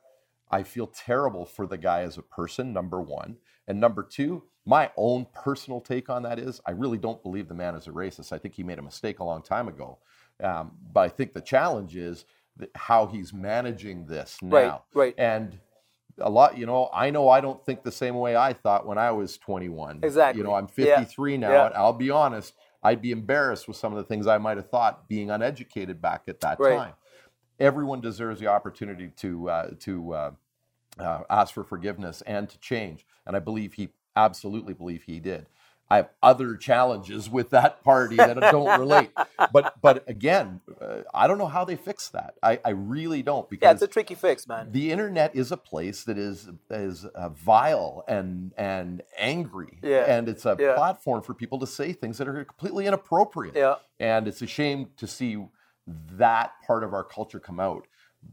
I 0.49 0.63
feel 0.63 0.87
terrible 0.87 1.45
for 1.45 1.67
the 1.67 1.77
guy 1.77 2.01
as 2.01 2.17
a 2.17 2.21
person, 2.21 2.73
number 2.73 3.01
one. 3.01 3.37
And 3.67 3.79
number 3.79 4.03
two, 4.03 4.43
my 4.65 4.91
own 4.95 5.27
personal 5.33 5.81
take 5.81 6.09
on 6.09 6.23
that 6.23 6.39
is 6.39 6.61
I 6.65 6.71
really 6.71 6.97
don't 6.97 7.21
believe 7.21 7.47
the 7.47 7.53
man 7.53 7.75
is 7.75 7.87
a 7.87 7.91
racist. 7.91 8.31
I 8.31 8.37
think 8.37 8.53
he 8.53 8.63
made 8.63 8.79
a 8.79 8.81
mistake 8.81 9.19
a 9.19 9.23
long 9.23 9.41
time 9.41 9.67
ago. 9.67 9.99
Um, 10.41 10.71
but 10.93 11.01
I 11.01 11.09
think 11.09 11.33
the 11.33 11.41
challenge 11.41 11.95
is 11.95 12.25
how 12.75 13.07
he's 13.07 13.33
managing 13.33 14.05
this 14.05 14.37
now. 14.41 14.55
Right, 14.57 14.81
right. 14.93 15.15
And 15.17 15.59
a 16.19 16.29
lot, 16.29 16.57
you 16.57 16.65
know, 16.65 16.89
I 16.93 17.09
know 17.09 17.29
I 17.29 17.41
don't 17.41 17.63
think 17.65 17.83
the 17.83 17.91
same 17.91 18.15
way 18.15 18.35
I 18.35 18.53
thought 18.53 18.87
when 18.87 18.97
I 18.97 19.11
was 19.11 19.37
21. 19.37 19.99
Exactly. 20.03 20.39
You 20.39 20.43
know, 20.47 20.53
I'm 20.53 20.67
Yeah. 20.75 20.97
53 20.99 21.37
now, 21.37 21.51
Yeah. 21.51 21.65
and 21.67 21.75
I'll 21.75 21.93
be 21.93 22.09
honest, 22.09 22.53
I'd 22.83 23.01
be 23.01 23.11
embarrassed 23.11 23.67
with 23.67 23.77
some 23.77 23.91
of 23.93 23.97
the 23.97 24.03
things 24.05 24.27
I 24.27 24.37
might 24.37 24.57
have 24.57 24.69
thought 24.69 25.07
being 25.07 25.29
uneducated 25.29 26.01
back 26.01 26.23
at 26.27 26.39
that 26.41 26.59
Right. 26.59 26.77
time. 26.77 26.93
Everyone 27.59 28.01
deserves 28.01 28.39
the 28.39 28.47
opportunity 28.47 29.09
to 29.17 29.49
uh, 29.49 29.71
to 29.79 30.13
uh, 30.13 30.31
uh, 30.99 31.21
ask 31.29 31.53
for 31.53 31.63
forgiveness 31.63 32.21
and 32.27 32.49
to 32.49 32.59
change, 32.59 33.05
and 33.25 33.35
I 33.35 33.39
believe 33.39 33.73
he 33.73 33.89
absolutely 34.15 34.73
believe 34.73 35.03
he 35.03 35.19
did. 35.19 35.47
I 35.89 35.97
have 35.97 36.09
other 36.21 36.57
challenges 36.57 37.29
with 37.29 37.49
that 37.51 37.81
party 37.83 38.17
that 38.17 38.35
don't 38.51 38.77
relate, 38.79 39.11
but 39.53 39.79
but 39.81 40.03
again, 40.09 40.59
uh, 40.81 41.03
I 41.13 41.27
don't 41.27 41.37
know 41.37 41.47
how 41.47 41.63
they 41.63 41.77
fix 41.77 42.09
that. 42.09 42.35
I, 42.43 42.59
I 42.65 42.71
really 42.71 43.23
don't 43.23 43.49
because 43.49 43.65
Yeah, 43.67 43.71
it's 43.71 43.81
a 43.81 43.87
tricky 43.87 44.15
fix, 44.15 44.47
man. 44.47 44.69
the 44.71 44.91
internet 44.91 45.33
is 45.35 45.51
a 45.51 45.57
place 45.57 46.03
that 46.03 46.17
is 46.17 46.49
is 46.69 47.05
uh, 47.05 47.29
vile 47.29 48.03
and 48.07 48.53
and 48.57 49.01
angry, 49.17 49.79
Yeah. 49.81 50.03
and 50.07 50.27
it's 50.27 50.45
a 50.45 50.57
Yeah. 50.59 50.75
platform 50.75 51.21
for 51.21 51.33
people 51.33 51.57
to 51.59 51.67
say 51.67 51.93
things 51.93 52.17
that 52.17 52.27
are 52.27 52.43
completely 52.43 52.85
inappropriate. 52.85 53.55
Yeah. 53.55 53.75
And 53.99 54.27
it's 54.27 54.41
a 54.41 54.47
shame 54.47 54.89
to 54.97 55.07
see 55.07 55.37
that 55.87 56.53
part 56.65 56.83
of 56.83 56.93
our 56.93 57.03
culture 57.03 57.39
come 57.39 57.59
out. 57.59 57.87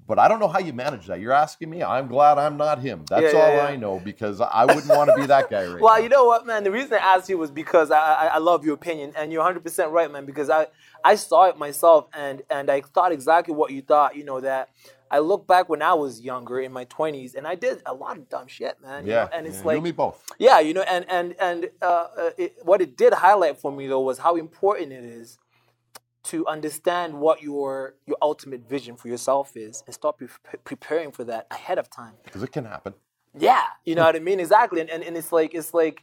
But 0.07 0.19
I 0.19 0.27
don't 0.29 0.41
know 0.41 0.49
how 0.49 0.59
you 0.59 0.73
manage 0.73 1.07
that. 1.07 1.21
You're 1.21 1.33
asking 1.33 1.71
me. 1.71 1.83
I'm 1.83 2.09
glad 2.09 2.37
I'm 2.37 2.57
not 2.57 2.81
him. 2.81 3.05
That's 3.09 3.33
Yeah, 3.33 3.39
yeah, 3.39 3.45
all 3.45 3.55
yeah. 3.57 3.63
I 3.65 3.77
know 3.77 4.01
because 4.01 4.41
I 4.41 4.65
wouldn't 4.65 4.89
want 4.89 5.09
to 5.11 5.15
be 5.17 5.27
that 5.27 5.49
guy 5.49 5.65
right 5.67 5.81
Well, 5.81 5.97
now. 5.97 6.03
you 6.03 6.09
know 6.09 6.25
what, 6.25 6.47
man? 6.47 6.65
The 6.65 6.73
reason 6.73 6.95
I 6.95 6.97
asked 7.17 7.29
you 7.29 7.39
was 7.39 7.51
because 7.51 7.91
I, 7.93 7.99
I, 7.99 8.27
I 8.27 8.39
love 8.39 8.65
your 8.65 8.75
opinion, 8.75 9.13
and 9.17 9.31
you're 9.33 9.43
100 9.43 9.63
percent 9.63 9.91
right, 9.93 10.11
man. 10.11 10.25
Because 10.27 10.51
I 10.51 10.67
I 11.05 11.15
saw 11.15 11.45
it 11.49 11.59
myself, 11.59 12.09
and 12.13 12.43
and 12.51 12.71
I 12.71 12.81
thought 12.81 13.13
exactly 13.13 13.55
what 13.55 13.71
you 13.71 13.83
thought. 13.83 14.17
You 14.17 14.25
know 14.25 14.41
that 14.41 14.71
I 15.11 15.21
look 15.21 15.47
back 15.47 15.69
when 15.69 15.81
I 15.81 15.95
was 15.95 16.21
younger 16.23 16.61
in 16.61 16.73
my 16.73 16.87
20s, 16.87 17.35
and 17.37 17.47
I 17.47 17.55
did 17.55 17.81
a 17.87 17.95
lot 17.95 18.17
of 18.17 18.29
dumb 18.29 18.49
shit, 18.49 18.81
man. 18.83 19.07
you 19.07 19.13
yeah, 19.13 19.25
know, 19.25 19.29
and 19.33 19.47
it's 19.47 19.59
yeah, 19.61 19.65
like 19.65 19.77
you 19.77 19.83
me 19.83 19.93
both. 19.93 20.21
yeah, 20.39 20.59
you 20.61 20.75
know, 20.75 20.83
and 20.83 21.05
and 21.09 21.37
and 21.41 21.71
uh, 21.81 22.07
uh, 22.19 22.31
it, 22.37 22.57
what 22.63 22.81
it 22.81 22.97
did 22.97 23.13
highlight 23.13 23.59
for 23.61 23.71
me 23.71 23.87
though 23.87 24.01
was 24.01 24.19
how 24.19 24.35
important 24.37 24.93
it 24.93 25.05
is 25.05 25.39
to 26.25 26.47
understand 26.47 27.21
what 27.21 27.43
your 27.43 27.95
your 28.07 28.17
ultimate 28.23 28.69
vision 28.69 28.97
for 28.97 29.09
yourself 29.09 29.57
is, 29.57 29.83
and 29.87 29.95
start 29.95 30.19
pre- 30.19 30.29
preparing 30.65 31.13
for 31.13 31.25
that 31.25 31.47
ahead 31.51 31.79
of 31.79 31.91
time. 31.91 32.15
Because 32.25 32.43
it 32.43 32.53
can 32.53 32.65
happen. 32.65 32.95
Yeah, 33.39 33.65
you 33.85 33.95
know 33.95 34.05
what 34.05 34.17
I 34.17 34.21
mean? 34.21 34.41
Exactly. 34.41 34.81
And, 34.81 34.91
and 34.91 35.03
and 35.03 35.17
it's 35.17 35.33
like 35.33 35.55
it's 35.55 35.75
like 35.75 36.03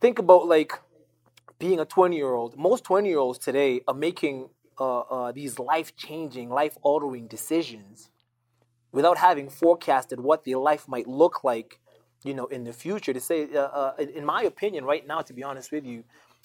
think 0.00 0.18
about 0.18 0.46
like 0.46 0.72
being 1.58 1.80
a 1.80 1.84
20 1.84 2.16
year 2.16 2.32
old. 2.32 2.56
Most 2.56 2.84
20 2.84 3.08
year 3.08 3.18
olds 3.18 3.38
today 3.38 3.80
are 3.86 3.94
making 3.94 4.48
uh, 4.78 5.00
uh, 5.00 5.32
these 5.32 5.58
life 5.58 5.94
changing, 5.96 6.50
life 6.50 6.76
altering 6.82 7.26
decisions 7.28 8.10
without 8.92 9.18
having 9.18 9.48
forecasted 9.48 10.20
what 10.20 10.44
their 10.44 10.58
life 10.58 10.86
might 10.88 11.06
look 11.06 11.44
like, 11.44 11.80
you 12.24 12.34
know, 12.34 12.46
in 12.46 12.64
the 12.64 12.72
future. 12.72 13.12
To 13.12 13.20
say, 13.20 13.48
uh, 13.54 13.60
uh, 13.60 13.94
in- 13.98 14.10
in 14.10 14.24
my 14.24 14.42
opinion, 14.42 14.84
right 14.84 15.06
now, 15.06 15.20
to 15.22 15.32
be 15.32 15.42
honest 15.42 15.72
with 15.72 15.86
you, 15.86 16.04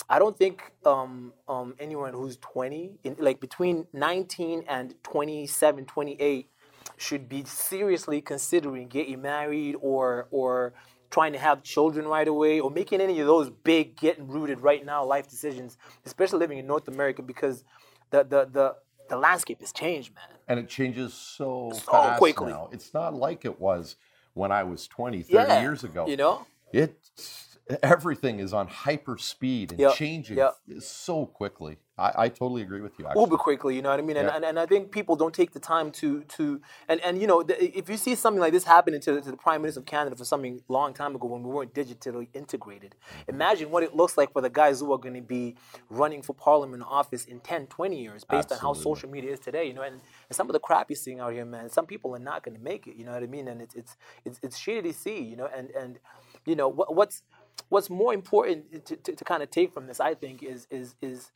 I 0.09 0.19
don't 0.19 0.37
think 0.37 0.71
um, 0.85 1.33
um, 1.47 1.75
anyone 1.79 2.13
who's 2.13 2.37
20, 2.37 2.99
in, 3.03 3.15
like 3.19 3.39
between 3.39 3.87
19 3.93 4.63
and 4.67 4.95
27, 5.03 5.85
28, 5.85 6.49
should 6.97 7.29
be 7.29 7.43
seriously 7.45 8.21
considering 8.21 8.87
getting 8.87 9.21
married 9.21 9.75
or 9.81 10.27
or 10.31 10.73
trying 11.09 11.31
to 11.33 11.39
have 11.39 11.63
children 11.63 12.07
right 12.07 12.27
away 12.27 12.59
or 12.59 12.69
making 12.71 13.01
any 13.01 13.19
of 13.19 13.27
those 13.27 13.49
big 13.49 13.95
getting 13.95 14.27
rooted 14.27 14.61
right 14.61 14.85
now 14.85 15.05
life 15.05 15.29
decisions, 15.29 15.77
especially 16.05 16.39
living 16.39 16.57
in 16.57 16.65
North 16.67 16.87
America 16.87 17.21
because 17.21 17.63
the 18.09 18.23
the 18.23 18.45
the 18.51 18.75
the 19.09 19.17
landscape 19.17 19.59
has 19.61 19.71
changed, 19.71 20.13
man. 20.15 20.37
And 20.47 20.59
it 20.59 20.67
changes 20.69 21.13
so, 21.13 21.69
So 21.73 21.79
fast 21.91 22.19
quickly. 22.19 22.51
now. 22.51 22.69
It's 22.71 22.93
not 22.93 23.13
like 23.13 23.45
it 23.45 23.59
was 23.59 23.95
when 24.33 24.51
I 24.51 24.63
was 24.63 24.87
20, 24.87 25.21
30 25.23 25.33
Yeah, 25.33 25.61
years 25.61 25.83
ago. 25.83 26.07
You 26.07 26.17
know? 26.17 26.45
It's 26.73 27.46
everything 27.83 28.39
is 28.39 28.53
on 28.53 28.67
hyper 28.67 29.17
speed 29.17 29.71
and 29.71 29.79
Yep, 29.79 29.95
changing 29.95 30.37
yep. 30.37 30.55
so 30.79 31.25
quickly. 31.25 31.77
I, 31.99 32.25
I 32.25 32.29
totally 32.29 32.61
agree 32.61 32.81
with 32.81 32.99
you. 32.99 33.07
Actually. 33.07 33.23
uber 33.23 33.37
quickly 33.37 33.75
you 33.75 33.81
know 33.81 33.89
what 33.89 33.97
i 33.99 34.03
mean 34.03 34.17
and, 34.17 34.27
Yeah. 34.27 34.35
and, 34.35 34.45
and 34.45 34.59
i 34.59 34.67
think 34.67 34.91
people 34.91 35.15
don't 35.15 35.33
take 35.33 35.51
the 35.53 35.59
time 35.59 35.89
to 35.93 36.21
to 36.35 36.61
and 36.87 37.01
and 37.01 37.19
you 37.19 37.25
know 37.25 37.41
the, 37.41 37.55
if 37.75 37.89
you 37.89 37.97
see 37.97 38.13
something 38.13 38.39
like 38.39 38.53
this 38.53 38.65
happening 38.65 39.01
to, 39.01 39.19
to 39.19 39.31
the 39.31 39.37
prime 39.37 39.61
minister 39.63 39.79
of 39.79 39.87
canada 39.87 40.15
for 40.15 40.23
something 40.23 40.61
long 40.67 40.93
time 40.93 41.15
ago 41.15 41.25
when 41.27 41.41
we 41.41 41.49
weren't 41.49 41.73
digitally 41.73 42.27
integrated 42.33 42.93
Mm-hmm. 42.97 43.31
imagine 43.31 43.71
what 43.71 43.81
it 43.83 43.95
looks 43.95 44.15
like 44.17 44.31
for 44.31 44.41
the 44.41 44.49
guys 44.49 44.79
who 44.79 44.91
are 44.93 44.97
going 44.99 45.15
to 45.15 45.21
be 45.21 45.55
running 45.89 46.21
for 46.21 46.33
parliament 46.33 46.83
office 46.87 47.25
in 47.25 47.39
10 47.39 47.65
20 47.67 47.99
years 47.99 48.23
based 48.23 48.51
on 48.51 48.59
how 48.59 48.73
social 48.73 49.09
media 49.09 49.31
is 49.31 49.39
today 49.39 49.65
you 49.65 49.73
know 49.73 49.81
and, 49.81 49.95
and 50.29 50.35
some 50.35 50.47
of 50.49 50.53
the 50.53 50.59
crap 50.59 50.89
you're 50.91 50.95
seeing 50.97 51.19
out 51.19 51.33
here 51.33 51.45
man 51.45 51.67
some 51.69 51.87
people 51.87 52.15
are 52.15 52.19
not 52.19 52.43
going 52.43 52.55
to 52.55 52.63
make 52.63 52.85
it 52.85 52.95
you 52.95 53.05
know 53.05 53.11
what 53.13 53.23
i 53.23 53.27
mean 53.27 53.47
and 53.47 53.59
it's 53.61 53.73
it's 53.75 53.95
it's, 54.23 54.39
it's 54.43 54.59
shitty 54.59 54.83
to 54.83 54.93
see 54.93 55.19
you 55.21 55.35
know 55.35 55.49
and 55.57 55.71
and 55.71 55.99
you 56.45 56.55
know 56.55 56.67
what, 56.67 56.93
what's 56.93 57.23
what's 57.69 57.89
more 57.89 58.13
important 58.13 58.85
to, 58.85 58.95
to, 58.95 59.13
to 59.13 59.23
kind 59.25 59.43
of 59.43 59.49
take 59.51 59.73
from 59.73 59.87
this 59.87 59.99
i 59.99 60.13
think 60.13 60.43
is 60.43 60.67
is 60.71 60.95
is 61.01 61.31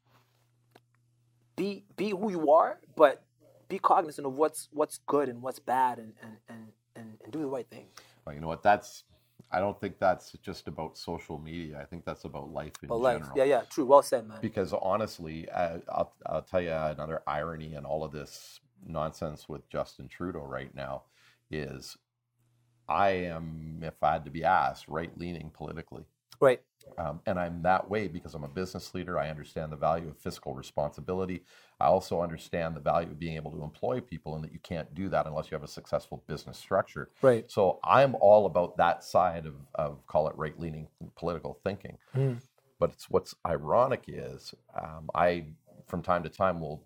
be 1.55 1.83
be 1.95 2.09
who 2.11 2.31
you 2.31 2.51
are, 2.51 2.79
but 2.95 3.23
be 3.67 3.77
cognizant 3.79 4.25
of 4.25 4.33
what's 4.33 4.67
what's 4.71 4.99
good 5.05 5.29
and 5.29 5.41
what's 5.41 5.59
bad, 5.59 5.99
and 5.99 6.13
and 6.21 6.37
and 6.49 6.67
and, 6.95 7.17
and 7.23 7.31
do 7.33 7.39
the 7.39 7.47
right 7.47 7.67
thing. 7.69 7.85
Well, 8.25 8.35
you 8.35 8.41
know 8.41 8.47
what? 8.47 8.63
That's. 8.63 9.03
I 9.53 9.59
don't 9.59 9.77
think 9.81 9.99
that's 9.99 10.31
just 10.41 10.69
about 10.69 10.97
social 10.97 11.37
media. 11.37 11.77
I 11.81 11.83
think 11.83 12.05
that's 12.05 12.23
about 12.23 12.53
life 12.53 12.71
in 12.83 12.87
But 12.87 12.99
general. 12.99 13.31
yeah, 13.35 13.43
yeah, 13.43 13.61
true, 13.69 13.83
well 13.83 14.01
said, 14.01 14.25
man. 14.25 14.37
Because 14.41 14.71
honestly, 14.71 15.49
uh, 15.49 15.79
I'll, 15.89 16.13
I'll 16.25 16.41
tell 16.41 16.61
you 16.61 16.71
another 16.71 17.21
irony 17.27 17.73
in 17.73 17.83
all 17.83 18.05
of 18.05 18.13
this 18.13 18.61
nonsense 18.87 19.49
with 19.49 19.67
Justin 19.67 20.07
Trudeau 20.07 20.45
right 20.45 20.73
now 20.73 21.03
is 21.49 21.97
I 22.87 23.09
am, 23.09 23.79
if 23.83 24.01
I 24.01 24.13
had 24.13 24.23
to 24.23 24.31
be 24.31 24.45
asked, 24.45 24.87
right 24.87 25.11
leaning 25.17 25.51
politically. 25.53 26.05
Right, 26.41 26.61
Um, 26.97 27.21
and 27.25 27.39
I'm 27.39 27.61
that 27.63 27.89
way 27.89 28.07
because 28.07 28.33
I'm 28.33 28.43
a 28.43 28.49
business 28.49 28.93
leader. 28.93 29.17
I 29.17 29.29
understand 29.29 29.71
the 29.71 29.77
value 29.77 30.09
of 30.09 30.17
fiscal 30.17 30.53
responsibility. 30.53 31.43
I 31.79 31.85
also 31.85 32.21
understand 32.21 32.75
the 32.75 32.81
value 32.81 33.09
of 33.09 33.19
being 33.19 33.35
able 33.35 33.51
to 33.51 33.63
employ 33.63 34.01
people 34.01 34.35
and 34.35 34.43
that 34.43 34.51
you 34.51 34.59
can't 34.59 34.93
do 34.93 35.09
that 35.09 35.25
unless 35.27 35.49
you 35.49 35.55
have 35.55 35.63
a 35.63 35.67
successful 35.67 36.23
business 36.27 36.57
structure. 36.57 37.09
right, 37.21 37.49
So 37.49 37.79
I'm 37.83 38.15
all 38.15 38.45
about 38.45 38.77
that 38.77 39.03
side 39.03 39.45
of, 39.45 39.55
of 39.75 40.05
call 40.07 40.27
it 40.27 40.35
right 40.35 40.59
leaning 40.59 40.87
political 41.15 41.59
thinking. 41.63 41.97
Mm. 42.15 42.41
But 42.79 42.91
it's 42.91 43.09
what's 43.09 43.35
ironic 43.45 44.05
is 44.07 44.55
um, 44.75 45.09
I, 45.13 45.45
from 45.87 46.01
time 46.01 46.23
to 46.23 46.29
time, 46.29 46.59
will 46.59 46.83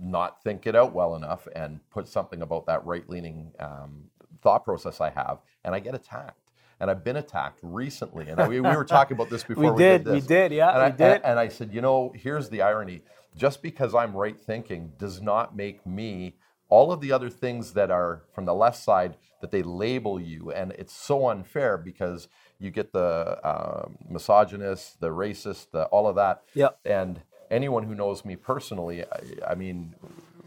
not 0.00 0.42
think 0.42 0.66
it 0.66 0.74
out 0.74 0.94
well 0.94 1.14
enough 1.14 1.46
and 1.54 1.80
put 1.90 2.08
something 2.08 2.42
about 2.42 2.66
that 2.66 2.84
right 2.86 3.08
leaning 3.08 3.52
um, 3.60 4.04
thought 4.42 4.64
process 4.64 5.00
I 5.00 5.10
have, 5.10 5.38
and 5.64 5.74
I 5.74 5.80
get 5.80 5.94
attacked. 5.94 6.38
And 6.84 6.90
I've 6.90 7.02
been 7.02 7.16
attacked 7.16 7.60
recently. 7.62 8.28
And 8.28 8.46
we, 8.46 8.60
we 8.60 8.76
were 8.76 8.84
talking 8.84 9.14
about 9.14 9.30
this 9.30 9.42
before 9.48 9.64
we 9.64 9.70
we, 9.70 9.78
did, 9.78 10.04
did 10.04 10.12
we 10.12 10.20
did, 10.20 10.52
yeah, 10.52 10.68
And 10.68 10.78
we 10.98 11.04
I, 11.04 11.08
did. 11.14 11.22
and 11.24 11.38
I 11.38 11.48
said, 11.48 11.72
you 11.72 11.80
know, 11.80 12.12
here's 12.14 12.50
the 12.50 12.60
irony. 12.60 13.00
Just 13.34 13.62
because 13.62 13.94
I'm 13.94 14.14
right 14.14 14.38
thinking 14.38 14.92
does 14.98 15.22
not 15.22 15.56
make 15.56 15.86
me 15.86 16.34
all 16.68 16.92
of 16.92 17.00
the 17.00 17.10
other 17.10 17.30
things 17.30 17.72
that 17.72 17.90
are 17.90 18.24
from 18.34 18.44
the 18.44 18.52
left 18.52 18.76
side 18.76 19.16
that 19.40 19.50
they 19.50 19.62
label 19.62 20.20
you. 20.20 20.52
And 20.52 20.72
it's 20.72 20.92
so 20.92 21.30
unfair 21.30 21.78
because 21.78 22.28
you 22.58 22.70
get 22.70 22.92
the 22.92 23.38
um, 23.42 23.96
misogynist, 24.06 25.00
the 25.00 25.08
racist, 25.08 25.70
the, 25.70 25.84
all 25.86 26.06
of 26.06 26.16
that. 26.16 26.42
Yep. 26.52 26.80
And 26.84 27.22
anyone 27.50 27.84
who 27.84 27.94
knows 27.94 28.26
me 28.26 28.36
personally, 28.36 29.04
I, 29.04 29.52
I 29.52 29.54
mean, 29.54 29.94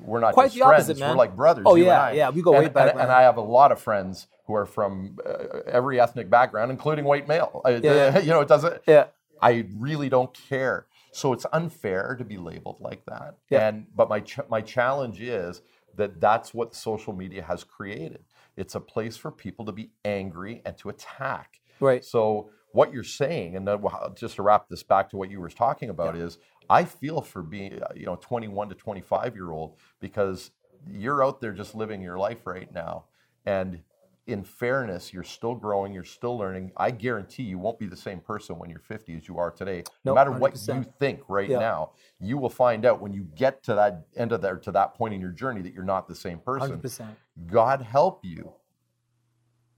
we're 0.01 0.19
not 0.19 0.33
Quite 0.33 0.45
just 0.47 0.55
the 0.55 0.61
opposite, 0.63 0.85
friends. 0.85 0.99
man. 0.99 1.09
We're 1.11 1.15
like 1.17 1.35
brothers. 1.35 1.63
Oh, 1.67 1.75
you 1.75 1.83
and 1.83 1.87
yeah, 1.87 2.01
I. 2.03 2.11
yeah, 2.13 2.29
we 2.29 2.41
go 2.41 2.53
and, 2.53 2.63
way 2.63 2.69
back, 2.69 2.91
And, 2.91 3.01
and. 3.01 3.11
I 3.11 3.21
have 3.23 3.37
a 3.37 3.41
lot 3.41 3.71
of 3.71 3.79
friends 3.79 4.27
who 4.45 4.53
are 4.55 4.65
from 4.65 5.17
uh, 5.25 5.59
every 5.65 5.99
ethnic 5.99 6.29
background, 6.29 6.71
including 6.71 7.05
white 7.05 7.27
male. 7.27 7.61
Uh, 7.65 7.79
Yeah, 7.83 7.93
yeah. 8.13 8.19
You 8.25 8.29
know, 8.29 8.41
it 8.41 8.47
doesn't. 8.47 8.81
yeah, 8.87 9.05
I 9.41 9.65
really 9.77 10.09
don't 10.09 10.33
care. 10.49 10.85
So 11.11 11.33
it's 11.33 11.45
unfair 11.51 12.15
to 12.17 12.23
be 12.23 12.37
labeled 12.37 12.77
like 12.79 13.05
that. 13.07 13.35
Yeah. 13.49 13.67
And 13.67 13.87
but 13.95 14.07
my 14.09 14.19
ch- 14.19 14.39
my 14.49 14.61
challenge 14.61 15.19
is 15.21 15.61
that 15.95 16.21
that's 16.21 16.53
what 16.53 16.75
social 16.75 17.11
media 17.13 17.41
has 17.41 17.63
created. 17.63 18.23
It's 18.55 18.75
a 18.75 18.79
place 18.79 19.17
for 19.17 19.31
people 19.31 19.65
to 19.65 19.71
be 19.71 19.89
angry 20.05 20.61
and 20.65 20.77
to 20.79 20.89
attack. 20.89 21.59
right, 21.79 22.03
So 22.05 22.49
what 22.71 22.93
you're 22.93 23.03
saying, 23.03 23.55
and 23.55 23.67
then 23.67 23.83
just 24.15 24.35
to 24.35 24.43
wrap 24.43 24.67
this 24.69 24.83
back 24.83 25.09
to 25.11 25.17
what 25.17 25.31
you 25.31 25.39
were 25.39 25.49
talking 25.49 25.89
about, 25.89 26.15
is 26.15 26.37
I 26.69 26.83
feel 26.85 27.21
for 27.21 27.41
being 27.41 27.81
uh, 27.81 27.87
you 27.95 28.05
know 28.05 28.17
21 28.17 28.69
to 28.69 28.75
25 28.75 29.35
year 29.35 29.51
old 29.51 29.77
because 29.99 30.51
you're 30.89 31.23
out 31.23 31.41
there 31.41 31.53
just 31.53 31.75
living 31.75 32.01
your 32.01 32.17
life 32.17 32.45
right 32.45 32.71
now, 32.73 33.05
and 33.45 33.81
in 34.27 34.43
fairness, 34.43 35.13
you're 35.13 35.23
still 35.23 35.55
growing, 35.55 35.93
you're 35.93 36.03
still 36.03 36.37
learning. 36.37 36.71
I 36.75 36.91
guarantee 36.91 37.43
you 37.43 37.57
won't 37.57 37.79
be 37.79 37.87
the 37.87 37.95
same 37.95 38.19
person 38.19 38.59
when 38.59 38.69
you're 38.69 38.79
50 38.79 39.15
as 39.15 39.27
you 39.27 39.37
are 39.37 39.51
today. 39.51 39.83
No 40.03 40.11
Nope, 40.11 40.15
matter 40.15 40.31
what 40.31 40.67
you 40.67 40.83
think 40.99 41.21
right 41.29 41.49
Yeah. 41.49 41.59
now, 41.59 41.91
you 42.19 42.37
will 42.37 42.49
find 42.49 42.85
out 42.85 43.01
when 43.01 43.13
you 43.13 43.23
get 43.35 43.63
to 43.63 43.75
that 43.75 44.05
end 44.17 44.33
of 44.33 44.41
there, 44.41 44.57
to 44.57 44.71
that 44.73 44.95
point 44.95 45.13
in 45.13 45.21
your 45.21 45.31
journey 45.31 45.61
that 45.61 45.73
you're 45.73 45.85
not 45.85 46.09
the 46.09 46.15
same 46.15 46.39
person. 46.39 46.69
hundred 46.69 46.81
percent. 46.81 47.17
God 47.47 47.81
help 47.81 48.25
you 48.25 48.51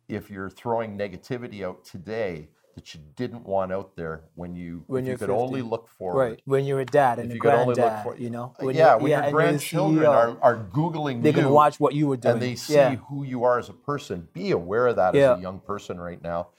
if 0.07 0.31
you're 0.31 0.49
throwing 0.49 0.97
negativity 0.97 1.63
out 1.63 1.85
today 1.85 2.49
that 2.75 2.93
you 2.93 3.01
didn't 3.15 3.45
want 3.45 3.71
out 3.71 3.95
there 3.95 4.23
when 4.35 4.55
you 4.55 4.83
When 4.87 5.05
you 5.05 5.17
could 5.17 5.29
only 5.29 5.61
look 5.61 5.87
forward. 5.89 6.19
Right, 6.31 6.41
when 6.45 6.65
you're 6.65 6.79
a 6.81 6.85
dad 6.85 7.19
and 7.19 7.27
If 7.27 7.31
a 7.33 7.35
you 7.35 7.41
could 7.41 7.53
only 7.53 7.75
look 7.75 7.77
granddad, 7.77 8.03
for 8.03 8.17
you 8.17 8.29
know, 8.29 8.55
uh, 8.61 8.67
yeah, 8.69 8.91
you're- 8.95 9.03
when 9.03 9.11
your 9.11 9.21
and 9.21 9.31
you're 9.31 9.41
grandchildren 9.41 10.05
CEO, 10.05 10.11
are, 10.13 10.37
are 10.41 10.57
googling 10.71 11.17
you, 11.17 11.21
they 11.23 11.33
can 11.33 11.49
watch 11.49 11.79
what 11.79 11.93
you 11.93 12.07
were 12.07 12.17
doing, 12.17 12.33
and 12.33 12.41
they 12.41 12.55
see 12.55 12.73
yeah. 12.75 12.95
who 12.95 13.23
you 13.23 13.43
are 13.43 13.59
as 13.59 13.69
a 13.69 13.73
person. 13.73 14.27
Be 14.33 14.51
aware 14.51 14.87
of 14.87 14.95
that 14.97 15.15
Yeah. 15.15 15.33
as 15.33 15.39
a 15.39 15.41
young 15.41 15.59
person 15.59 15.99
right 15.99 16.21
now. 16.21 16.49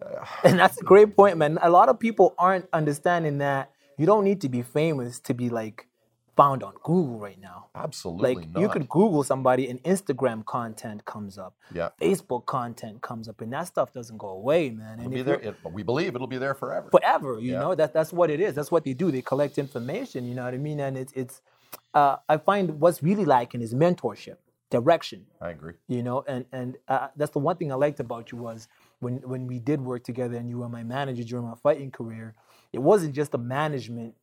And 0.44 0.58
that's 0.58 0.80
a 0.80 0.84
great 0.84 1.16
point, 1.16 1.38
man. 1.38 1.58
A 1.62 1.70
lot 1.70 1.88
of 1.88 1.98
people 1.98 2.34
aren't 2.38 2.66
understanding 2.72 3.38
that 3.38 3.70
you 3.98 4.06
don't 4.06 4.24
need 4.24 4.40
to 4.42 4.48
be 4.48 4.62
famous 4.62 5.20
to 5.20 5.34
be 5.34 5.48
like 5.48 5.88
found 6.36 6.62
on 6.62 6.74
Google 6.82 7.18
right 7.18 7.40
now. 7.40 7.66
Absolutely 7.74 8.34
Like 8.34 8.50
not. 8.50 8.60
you 8.60 8.68
could 8.68 8.88
Google 8.88 9.24
somebody 9.24 9.68
and 9.70 9.82
Instagram 9.84 10.44
content 10.44 11.04
comes 11.04 11.38
up, 11.38 11.54
yeah. 11.72 11.88
Facebook 12.00 12.44
content 12.46 13.00
comes 13.02 13.28
up, 13.28 13.40
and 13.40 13.52
that 13.52 13.66
stuff 13.66 13.92
doesn't 13.92 14.18
go 14.18 14.28
away, 14.28 14.70
man. 14.70 14.98
It'll 14.98 15.04
And 15.06 15.14
be 15.14 15.22
there. 15.22 15.40
It, 15.40 15.56
we 15.72 15.82
believe 15.82 16.14
it'll 16.14 16.26
be 16.26 16.38
there 16.38 16.54
forever. 16.54 16.88
forever, 16.90 17.38
you 17.40 17.52
Yeah. 17.52 17.60
know 17.60 17.74
that 17.74 17.92
that's 17.94 18.12
what 18.12 18.30
it 18.30 18.40
is. 18.40 18.54
That's 18.54 18.70
what 18.70 18.84
they 18.84 18.92
do. 18.92 19.10
They 19.10 19.22
collect 19.22 19.58
information. 19.58 20.26
You 20.26 20.34
know 20.34 20.44
what 20.44 20.54
I 20.54 20.58
mean? 20.58 20.80
And 20.80 20.96
it's 20.98 21.12
it's. 21.14 21.40
Uh, 21.94 22.16
I 22.28 22.36
find 22.36 22.78
what's 22.80 23.02
really 23.02 23.24
lacking 23.24 23.60
is 23.62 23.74
mentorship, 23.74 24.36
direction 24.70 25.26
I 25.40 25.50
agree. 25.50 25.74
you 25.88 26.02
know 26.02 26.24
and 26.26 26.44
and 26.52 26.76
uh, 26.88 27.08
that's 27.16 27.32
the 27.32 27.38
one 27.38 27.56
thing 27.56 27.70
i 27.72 27.74
liked 27.76 28.00
about 28.00 28.30
you 28.32 28.38
was 28.38 28.68
when 29.00 29.14
when 29.32 29.46
we 29.46 29.58
did 29.60 29.80
work 29.80 30.02
together 30.04 30.36
and 30.36 30.48
you 30.50 30.58
were 30.58 30.68
my 30.68 30.82
manager 30.82 31.22
during 31.24 31.46
my 31.46 31.54
fighting 31.62 31.90
career 31.90 32.34
it 32.72 32.80
wasn't 32.80 33.14
just 33.14 33.32
a 33.34 33.38
management 33.38 34.14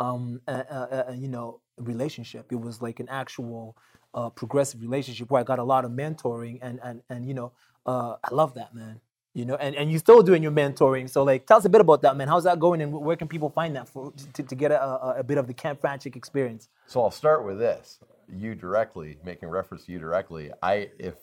um 0.00 0.40
uh, 0.48 0.62
uh, 0.70 1.04
uh, 1.08 1.12
you 1.12 1.28
know 1.28 1.60
relationship 1.76 2.50
it 2.50 2.60
was 2.60 2.82
like 2.82 2.98
an 3.00 3.08
actual 3.08 3.76
uh, 4.14 4.28
progressive 4.30 4.80
relationship 4.80 5.30
where 5.30 5.40
i 5.40 5.44
got 5.44 5.58
a 5.58 5.64
lot 5.64 5.84
of 5.84 5.90
mentoring 5.90 6.58
and 6.62 6.80
and 6.82 7.02
and 7.08 7.26
you 7.26 7.34
know 7.34 7.52
uh, 7.86 8.16
i 8.24 8.34
love 8.34 8.54
that 8.54 8.74
man 8.74 9.00
you 9.34 9.44
know 9.44 9.54
and, 9.56 9.76
and 9.76 9.90
you're 9.90 10.00
still 10.00 10.22
doing 10.22 10.42
your 10.42 10.52
mentoring 10.52 11.08
so 11.08 11.22
like 11.22 11.46
tell 11.46 11.58
us 11.58 11.64
a 11.64 11.68
bit 11.68 11.80
about 11.80 12.02
that 12.02 12.16
man 12.16 12.26
how's 12.26 12.44
that 12.44 12.58
going 12.58 12.80
and 12.80 12.92
where 12.92 13.16
can 13.16 13.28
people 13.28 13.48
find 13.48 13.76
that 13.76 13.88
for 13.88 14.12
to, 14.32 14.42
to 14.42 14.54
get 14.54 14.72
a, 14.72 14.82
a, 14.82 15.14
a 15.18 15.22
bit 15.22 15.38
of 15.38 15.46
the 15.46 15.54
Ken 15.54 15.76
Franchek 15.76 16.16
experience 16.16 16.68
So 16.86 17.02
I'll 17.02 17.12
start 17.12 17.44
with 17.44 17.58
this. 17.58 18.00
You 18.28 18.54
directly, 18.54 19.18
making 19.24 19.48
reference 19.48 19.86
to 19.86 19.92
you 19.92 19.98
directly. 19.98 20.50
I 20.62 20.90
if 20.98 21.14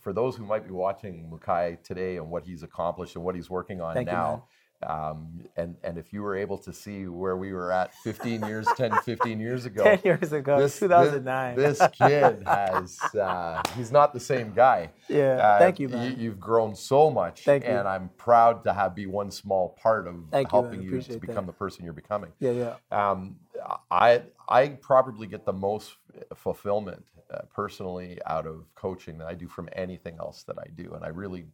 for 0.00 0.12
those 0.12 0.36
who 0.36 0.44
might 0.44 0.66
be 0.66 0.72
watching 0.72 1.30
Mukai 1.30 1.82
today 1.82 2.16
and 2.16 2.30
what 2.30 2.44
he's 2.44 2.62
accomplished 2.62 3.14
and 3.16 3.24
what 3.24 3.34
he's 3.34 3.50
working 3.50 3.80
on 3.80 3.94
Thank 3.94 4.08
you, 4.08 4.14
now, 4.14 4.44
um, 4.86 5.40
and 5.56 5.76
and 5.82 5.98
if 5.98 6.12
you 6.12 6.22
were 6.22 6.36
able 6.36 6.56
to 6.58 6.72
see 6.72 7.06
where 7.08 7.36
we 7.36 7.52
were 7.52 7.72
at 7.72 7.92
15 7.96 8.44
years, 8.46 8.66
10, 8.76 8.92
15 9.04 9.40
years 9.40 9.66
ago, 9.66 9.82
10 9.96 10.00
years 10.04 10.32
ago 10.32 10.58
this, 10.60 10.78
2009 10.78 11.56
This, 11.56 11.78
this 11.78 11.88
kid 11.98 12.42
has, 12.46 12.98
uh, 13.14 13.60
he's 13.76 13.90
not 13.90 14.12
the 14.12 14.20
same 14.20 14.52
guy. 14.52 14.90
Yeah, 15.08 15.36
Uh, 15.36 15.58
thank 15.58 15.80
you, 15.80 15.88
man. 15.88 16.18
You, 16.18 16.30
have 16.30 16.40
grown 16.40 16.76
so 16.76 17.10
much. 17.10 17.44
Thank 17.44 17.64
you. 17.64 17.70
And 17.70 17.88
I'm 17.88 18.10
proud 18.16 18.62
to 18.64 18.72
have 18.72 18.94
be 18.94 19.06
one 19.06 19.30
small 19.30 19.70
part 19.82 20.06
of 20.06 20.14
Thank 20.30 20.50
helping 20.50 20.80
you, 20.82 20.88
Appreciate 20.90 21.14
to 21.14 21.20
that. 21.20 21.26
become 21.26 21.46
the 21.46 21.52
person 21.52 21.84
you're 21.84 21.92
becoming. 21.92 22.30
yeah 22.38 22.52
yeah 22.52 22.74
Um, 22.92 23.36
I, 23.90 24.22
I 24.48 24.68
probably 24.68 25.26
get 25.26 25.44
the 25.44 25.52
most 25.52 25.96
fulfillment 26.36 27.04
uh, 27.34 27.40
personally 27.52 28.18
out 28.26 28.46
of 28.46 28.64
coaching 28.76 29.18
that 29.18 29.26
I 29.26 29.34
do 29.34 29.48
from 29.48 29.68
anything 29.72 30.16
else 30.20 30.44
that 30.44 30.56
I 30.58 30.68
do. 30.74 30.92
And 30.94 31.04
I 31.04 31.08
really, 31.08 31.46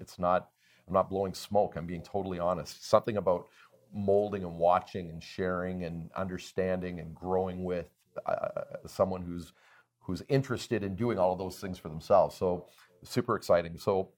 it's 0.00 0.18
not, 0.18 0.48
I'm 0.90 0.94
not 0.94 1.08
blowing 1.08 1.34
smoke. 1.34 1.74
I'm 1.76 1.86
being 1.86 2.02
totally 2.02 2.40
honest. 2.40 2.84
Something 2.88 3.16
about 3.16 3.46
molding 3.94 4.42
and 4.44 4.56
watching 4.56 5.08
and 5.10 5.22
sharing 5.22 5.84
and 5.84 6.10
understanding 6.16 7.00
and 7.00 7.14
growing 7.14 7.64
with 7.64 7.86
uh, 8.26 8.62
someone 8.86 9.22
who's 9.22 9.52
who's 10.00 10.22
interested 10.28 10.82
in 10.82 10.96
doing 10.96 11.18
all 11.18 11.32
of 11.32 11.38
those 11.38 11.58
things 11.58 11.78
for 11.78 11.88
themselves. 11.88 12.36
So 12.36 12.66
super 13.04 13.36
exciting. 13.36 13.78
So 13.78 14.10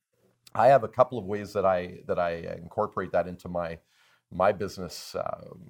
I 0.54 0.68
have 0.68 0.84
a 0.84 0.88
couple 0.88 1.18
of 1.18 1.26
ways 1.26 1.52
that 1.52 1.66
I 1.66 2.00
that 2.06 2.18
I 2.18 2.56
incorporate 2.62 3.12
that 3.12 3.28
into 3.28 3.48
my 3.48 3.78
my 4.30 4.52
business 4.52 5.14
um, 5.14 5.60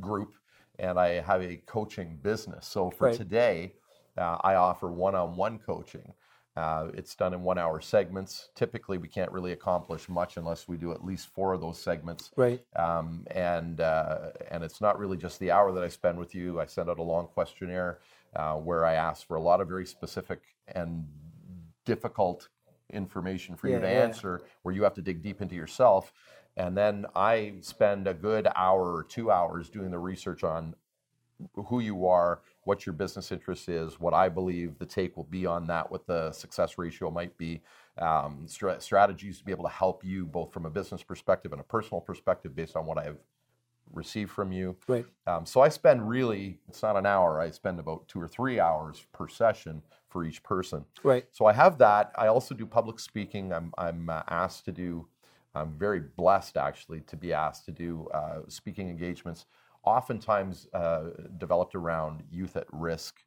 group, 0.00 0.34
and 0.78 0.98
I 0.98 1.20
have 1.20 1.42
a 1.42 1.56
coaching 1.66 2.18
business. 2.22 2.66
So 2.66 2.90
for 2.90 3.08
Right. 3.08 3.16
today, 3.16 3.74
uh, 4.16 4.38
I 4.42 4.54
offer 4.54 4.90
one-on-one 4.90 5.58
coaching. 5.58 6.14
Uh, 6.54 6.88
it's 6.92 7.14
done 7.14 7.32
in 7.32 7.42
one-hour 7.42 7.80
segments. 7.80 8.50
Typically, 8.54 8.98
we 8.98 9.08
can't 9.08 9.32
really 9.32 9.52
accomplish 9.52 10.08
much 10.08 10.36
unless 10.36 10.68
we 10.68 10.76
do 10.76 10.92
at 10.92 11.02
least 11.02 11.28
four 11.28 11.54
of 11.54 11.60
those 11.60 11.78
segments. 11.78 12.30
Right. 12.36 12.62
Um, 12.76 13.26
and 13.30 13.80
uh, 13.80 14.30
and 14.50 14.62
it's 14.62 14.80
not 14.80 14.98
really 14.98 15.16
just 15.16 15.40
the 15.40 15.50
hour 15.50 15.72
that 15.72 15.82
I 15.82 15.88
spend 15.88 16.18
with 16.18 16.34
you. 16.34 16.60
I 16.60 16.66
send 16.66 16.90
out 16.90 16.98
a 16.98 17.02
long 17.02 17.26
questionnaire 17.28 18.00
uh, 18.36 18.54
where 18.56 18.84
I 18.84 18.94
ask 18.94 19.26
for 19.26 19.36
a 19.36 19.40
lot 19.40 19.60
of 19.62 19.68
very 19.68 19.86
specific 19.86 20.42
and 20.68 21.06
difficult 21.84 22.48
information 22.90 23.56
for 23.56 23.68
you 23.68 23.80
to 23.80 23.86
yeah. 23.86 24.02
answer, 24.02 24.42
where 24.62 24.74
you 24.74 24.82
have 24.82 24.94
to 24.94 25.02
dig 25.02 25.22
deep 25.22 25.40
into 25.40 25.54
yourself. 25.54 26.12
And 26.56 26.76
then 26.76 27.06
I 27.16 27.54
spend 27.62 28.06
a 28.06 28.12
good 28.12 28.46
hour 28.54 28.94
or 28.94 29.04
two 29.04 29.30
hours 29.30 29.70
doing 29.70 29.90
the 29.90 29.98
research 29.98 30.44
on 30.44 30.74
who 31.54 31.80
you 31.80 32.06
are, 32.06 32.40
what 32.64 32.86
your 32.86 32.92
business 32.92 33.32
interest 33.32 33.68
is, 33.68 33.98
what 33.98 34.14
I 34.14 34.28
believe 34.28 34.78
the 34.78 34.86
take 34.86 35.16
will 35.16 35.24
be 35.24 35.46
on 35.46 35.66
that, 35.66 35.90
what 35.90 36.06
the 36.06 36.32
success 36.32 36.78
ratio 36.78 37.10
might 37.10 37.36
be, 37.36 37.60
um, 37.98 38.46
stra- 38.46 38.80
strategies 38.80 39.38
to 39.38 39.44
be 39.44 39.52
able 39.52 39.64
to 39.64 39.70
help 39.70 40.04
you 40.04 40.24
both 40.24 40.52
from 40.52 40.66
a 40.66 40.70
business 40.70 41.02
perspective 41.02 41.52
and 41.52 41.60
a 41.60 41.64
personal 41.64 42.00
perspective 42.00 42.54
based 42.54 42.76
on 42.76 42.86
what 42.86 42.98
I've 42.98 43.18
received 43.92 44.30
from 44.30 44.52
you. 44.52 44.76
Right. 44.86 45.04
Um, 45.26 45.44
so 45.44 45.60
I 45.60 45.68
spend 45.68 46.08
really, 46.08 46.58
it's 46.68 46.82
not 46.82 46.96
an 46.96 47.06
hour, 47.06 47.40
I 47.40 47.50
spend 47.50 47.78
about 47.78 48.08
two 48.08 48.20
or 48.20 48.28
three 48.28 48.60
hours 48.60 49.04
per 49.12 49.28
session 49.28 49.82
for 50.08 50.24
each 50.24 50.42
person. 50.42 50.84
Right. 51.02 51.26
So 51.32 51.46
I 51.46 51.52
have 51.52 51.78
that. 51.78 52.12
I 52.16 52.28
also 52.28 52.54
do 52.54 52.66
public 52.66 53.00
speaking. 53.00 53.52
I'm, 53.52 53.72
I'm 53.78 54.08
uh, 54.08 54.22
asked 54.28 54.64
to 54.66 54.72
do, 54.72 55.08
I'm 55.54 55.72
very 55.78 56.00
blessed 56.00 56.56
actually 56.56 57.00
to 57.00 57.16
be 57.16 57.32
asked 57.32 57.64
to 57.66 57.72
do 57.72 58.08
uh, 58.14 58.40
speaking 58.48 58.88
engagements, 58.88 59.46
oftentimes 59.84 60.68
uh, 60.74 61.10
developed 61.38 61.74
around 61.74 62.22
youth 62.30 62.56
at 62.56 62.66
risk, 62.72 63.22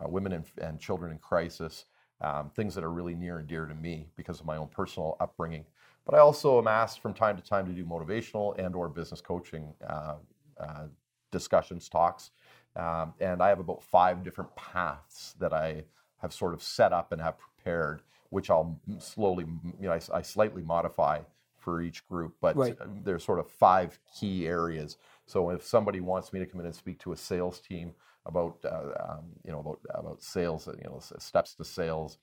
uh, 0.00 0.08
women 0.08 0.32
and, 0.32 0.44
and 0.60 0.78
children 0.78 1.12
in 1.12 1.18
crisis, 1.18 1.86
um, 2.20 2.50
things 2.50 2.74
that 2.74 2.84
are 2.84 2.92
really 2.92 3.14
near 3.14 3.38
and 3.38 3.48
dear 3.48 3.66
to 3.66 3.74
me 3.74 4.08
because 4.16 4.40
of 4.40 4.46
my 4.46 4.56
own 4.56 4.68
personal 4.68 5.16
upbringing. 5.20 5.64
But 6.04 6.14
I 6.14 6.18
also 6.18 6.58
am 6.58 6.68
asked 6.68 7.00
from 7.00 7.14
time 7.14 7.36
to 7.36 7.42
time 7.42 7.66
to 7.66 7.72
do 7.72 7.84
motivational 7.84 8.56
and 8.58 8.74
or 8.74 8.88
business 8.88 9.20
coaching 9.20 9.74
uh, 9.86 10.14
uh, 10.58 10.84
discussions, 11.32 11.88
talks. 11.88 12.30
Um, 12.76 13.14
and 13.20 13.42
I 13.42 13.48
have 13.48 13.58
about 13.58 13.82
five 13.82 14.22
different 14.22 14.54
paths 14.54 15.34
that 15.40 15.52
I 15.52 15.84
have 16.18 16.32
sort 16.32 16.54
of 16.54 16.62
set 16.62 16.92
up 16.92 17.12
and 17.12 17.20
have 17.20 17.36
prepared, 17.38 18.02
which 18.30 18.50
I'll 18.50 18.78
slowly, 18.98 19.46
you 19.80 19.88
know, 19.88 19.92
I, 19.92 20.00
I 20.18 20.22
slightly 20.22 20.62
modify 20.62 21.20
for 21.66 21.82
each 21.82 22.06
group. 22.06 22.36
But 22.40 22.56
Right. 22.56 22.80
uh, 22.80 22.86
there's 23.02 23.24
sort 23.24 23.40
of 23.40 23.50
five 23.50 23.98
key 24.16 24.46
areas. 24.46 24.98
So 25.26 25.50
if 25.50 25.64
somebody 25.64 25.98
wants 25.98 26.32
me 26.32 26.38
to 26.38 26.46
come 26.46 26.60
in 26.60 26.66
and 26.66 26.74
speak 26.74 27.00
to 27.00 27.12
a 27.12 27.16
sales 27.16 27.58
team 27.60 27.92
about, 28.24 28.64
uh, 28.64 28.92
um, 29.00 29.24
you 29.44 29.50
know, 29.50 29.58
about 29.58 29.80
about 29.90 30.22
sales, 30.22 30.68
you 30.68 30.88
know, 30.88 31.00
steps 31.00 31.54
to 31.54 31.64
sales, 31.64 32.18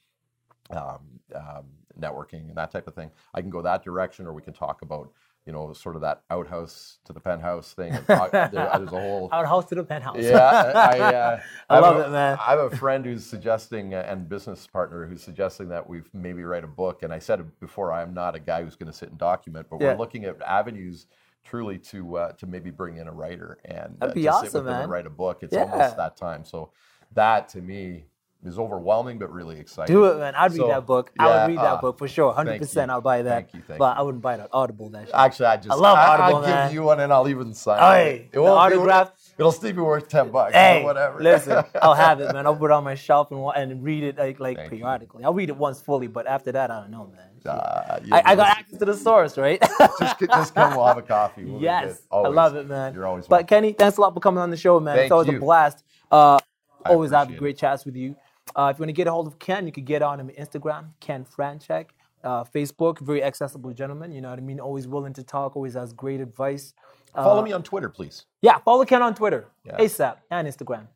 um, 0.69 1.19
um, 1.35 1.65
networking 1.99 2.47
and 2.47 2.55
that 2.55 2.71
type 2.71 2.87
of 2.87 2.95
thing. 2.95 3.11
I 3.33 3.41
can 3.41 3.49
go 3.49 3.61
that 3.61 3.83
direction, 3.83 4.25
or 4.27 4.33
we 4.33 4.41
can 4.41 4.53
talk 4.53 4.81
about 4.81 5.11
you 5.45 5.51
know 5.53 5.73
sort 5.73 5.95
of 5.95 6.01
that 6.01 6.21
outhouse 6.29 6.99
to 7.05 7.13
the 7.13 7.19
penthouse 7.19 7.73
thing. 7.73 7.91
There- 8.07 8.49
there's 8.51 8.53
a 8.53 8.85
whole 8.87 9.29
Outhouse 9.31 9.65
to 9.65 9.75
the 9.75 9.83
penthouse. 9.83 10.17
yeah. 10.19 10.37
I, 10.39 10.99
uh, 10.99 11.39
I 11.69 11.75
have 11.75 11.83
love 11.83 11.97
a- 11.97 12.05
it, 12.05 12.09
man. 12.11 12.37
I 12.39 12.51
have 12.51 12.59
a 12.71 12.75
friend 12.77 13.05
who's 13.05 13.25
suggesting 13.35 13.93
uh, 13.93 14.05
and 14.07 14.27
business 14.29 14.65
partner 14.67 15.05
who's 15.05 15.21
suggesting 15.21 15.69
that 15.69 15.87
we 15.87 16.01
maybe 16.13 16.43
write 16.43 16.63
a 16.63 16.67
book. 16.67 17.03
And 17.03 17.13
I 17.13 17.19
said 17.19 17.45
before, 17.59 17.91
I'm 17.91 18.13
not 18.13 18.35
a 18.35 18.39
guy 18.39 18.63
who's 18.63 18.75
going 18.75 18.91
to 18.91 18.97
sit 18.97 19.09
and 19.09 19.17
document, 19.17 19.67
but 19.69 19.81
Yeah. 19.81 19.93
we're 19.93 19.99
looking 19.99 20.25
at 20.25 20.41
avenues 20.41 21.07
truly 21.43 21.77
to 21.77 22.15
uh, 22.15 22.31
to 22.33 22.47
maybe 22.47 22.69
bring 22.71 22.95
in 22.97 23.07
a 23.09 23.11
writer 23.11 23.57
and 23.65 23.97
That'd 23.99 24.11
uh, 24.11 24.13
be 24.13 24.21
to 24.23 24.33
sit 24.33 24.47
awesome, 24.47 24.65
man. 24.65 24.83
and 24.83 24.91
write 24.91 25.05
a 25.05 25.09
book. 25.09 25.39
It's 25.43 25.53
Yeah. 25.53 25.63
almost 25.63 25.97
that 25.97 26.15
time. 26.15 26.45
So 26.45 26.71
that 27.13 27.49
to 27.49 27.61
me 27.61 28.05
is 28.45 28.59
overwhelming, 28.59 29.17
but 29.19 29.31
really 29.31 29.59
exciting. 29.59 29.93
Do 29.95 30.05
it, 30.05 30.17
man. 30.17 30.35
I'd 30.35 30.51
read 30.53 30.69
that 30.69 30.85
book. 30.85 31.11
I 31.17 31.27
would 31.27 31.51
read 31.53 31.57
that 31.59 31.63
uh, 31.65 31.81
book 31.81 31.97
for 31.97 32.07
sure. 32.07 32.33
100%. 32.33 32.89
I'll 32.89 33.01
buy 33.01 33.21
that. 33.21 33.29
Thank 33.51 33.53
you, 33.53 33.61
thank 33.67 33.79
but 33.79 33.95
you. 33.95 33.99
I 33.99 34.01
wouldn't 34.03 34.21
buy 34.21 34.35
it 34.35 34.39
on 34.41 34.47
Audible. 34.51 34.89
That 34.89 35.05
shit. 35.07 35.15
Actually, 35.15 35.45
I 35.47 35.57
just 35.57 35.69
I 35.71 35.75
love 35.75 35.97
I, 35.97 36.05
Audible, 36.17 36.39
will 36.41 36.47
man. 36.47 36.67
give 36.67 36.73
you 36.75 36.83
one 36.83 36.99
and 36.99 37.11
I'll 37.13 37.27
even 37.29 37.53
sign 37.53 37.79
Hey, 37.79 38.15
it. 38.25 38.31
the 38.33 38.41
won't 38.41 38.69
be- 38.71 38.75
autograph- 38.75 39.11
It'll 39.37 39.51
still 39.51 39.73
be 39.73 39.81
worth 39.81 40.07
ten 40.09 40.29
bucks. 40.29 40.53
Hey, 40.53 40.81
or 40.81 40.85
whatever. 40.85 41.19
listen, 41.19 41.63
I'll 41.81 41.95
have 41.95 42.19
it, 42.19 42.31
man. 42.33 42.45
I'll 42.45 42.55
put 42.55 42.65
it 42.65 42.71
on 42.73 42.83
my 42.83 42.95
shelf 42.95 43.31
and 43.31 43.41
and 43.55 43.83
read 43.83 44.03
it 44.03 44.17
like 44.17 44.39
like 44.39 44.57
Thank 44.57 44.71
you. 44.71 44.77
periodically. 44.77 45.23
I'll 45.23 45.33
read 45.33 45.49
it 45.49 45.57
once 45.57 45.81
fully, 45.81 46.07
but 46.07 46.27
after 46.27 46.51
that, 46.51 46.69
I 46.69 46.81
don't 46.81 46.91
know, 46.91 47.11
man. 47.15 47.51
Uh, 47.51 47.99
you- 48.05 48.13
I, 48.13 48.21
I 48.25 48.35
got 48.35 48.47
access 48.57 48.79
to 48.79 48.85
the 48.85 48.93
source, 48.93 49.37
right? 49.37 49.59
just, 49.99 50.19
just 50.19 50.53
come. 50.55 50.75
We'll 50.75 50.85
have 50.85 50.97
a 50.97 51.01
coffee. 51.01 51.45
We'll 51.45 51.61
yes. 51.61 52.01
I 52.11 52.19
love 52.27 52.55
it, 52.55 52.67
man. 52.67 52.93
You're 52.93 53.07
always 53.07 53.27
But. 53.27 53.47
Kenny, 53.47 53.73
thanks 53.73 53.97
a 53.97 54.01
lot 54.01 54.13
for 54.13 54.19
coming 54.19 54.41
on 54.41 54.49
the 54.51 54.55
show, 54.57 54.79
man. 54.79 54.95
Thank 54.95 55.05
it's 55.05 55.11
always 55.11 55.29
a 55.29 55.33
blast. 55.33 55.83
Uh, 56.11 56.37
always 56.85 57.11
have 57.11 57.35
great 57.37 57.57
chats 57.57 57.85
with 57.85 57.95
you. 57.95 58.15
Uh, 58.55 58.69
if 58.73 58.77
you 58.77 58.83
want 58.83 58.89
to 58.89 58.93
get 58.93 59.07
a 59.07 59.11
hold 59.11 59.27
of 59.27 59.39
Ken, 59.39 59.65
you 59.65 59.71
can 59.71 59.85
get 59.85 60.01
on 60.01 60.19
him 60.19 60.29
Instagram, 60.37 60.89
Ken 60.99 61.25
Franchek. 61.25 61.87
Uh, 62.23 62.43
Facebook, 62.43 62.99
very 62.99 63.23
accessible 63.23 63.73
gentleman. 63.73 64.11
You 64.11 64.21
know 64.21 64.29
what 64.29 64.39
I 64.39 64.41
mean. 64.41 64.59
Always 64.59 64.87
willing 64.87 65.13
to 65.13 65.23
talk. 65.23 65.55
Always 65.55 65.73
has 65.73 65.91
great 65.93 66.21
advice. 66.21 66.73
Uh, 67.13 67.23
Follow 67.23 67.41
me 67.41 67.51
on 67.51 67.63
Twitter, 67.63 67.89
please. 67.89 68.25
Yeah, 68.41 68.57
follow 68.59 68.85
Ken 68.85 69.01
on 69.01 69.13
Twitter, 69.13 69.47
Yeah. 69.65 69.77
ASAP, 69.77 70.17
and 70.31 70.47
Instagram. 70.47 70.87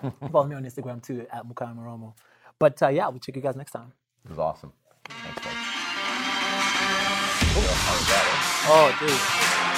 follow 0.32 0.46
me 0.46 0.54
on 0.56 0.64
Instagram 0.64 1.02
too 1.02 1.26
at 1.32 1.46
Mukai 1.46 1.76
Moromo. 1.76 2.14
But 2.58 2.82
uh, 2.82 2.88
yeah, 2.88 3.08
we'll 3.08 3.18
check 3.18 3.36
you 3.36 3.42
guys 3.42 3.56
next 3.56 3.72
time. 3.72 3.92
It 4.24 4.30
was 4.30 4.38
awesome. 4.38 4.72
Thanks, 5.04 5.38
guys. 5.42 5.54
How 7.52 7.92
was 7.92 8.06
that? 8.08 8.26
Oh, 8.68 8.96
dude. 9.64 9.69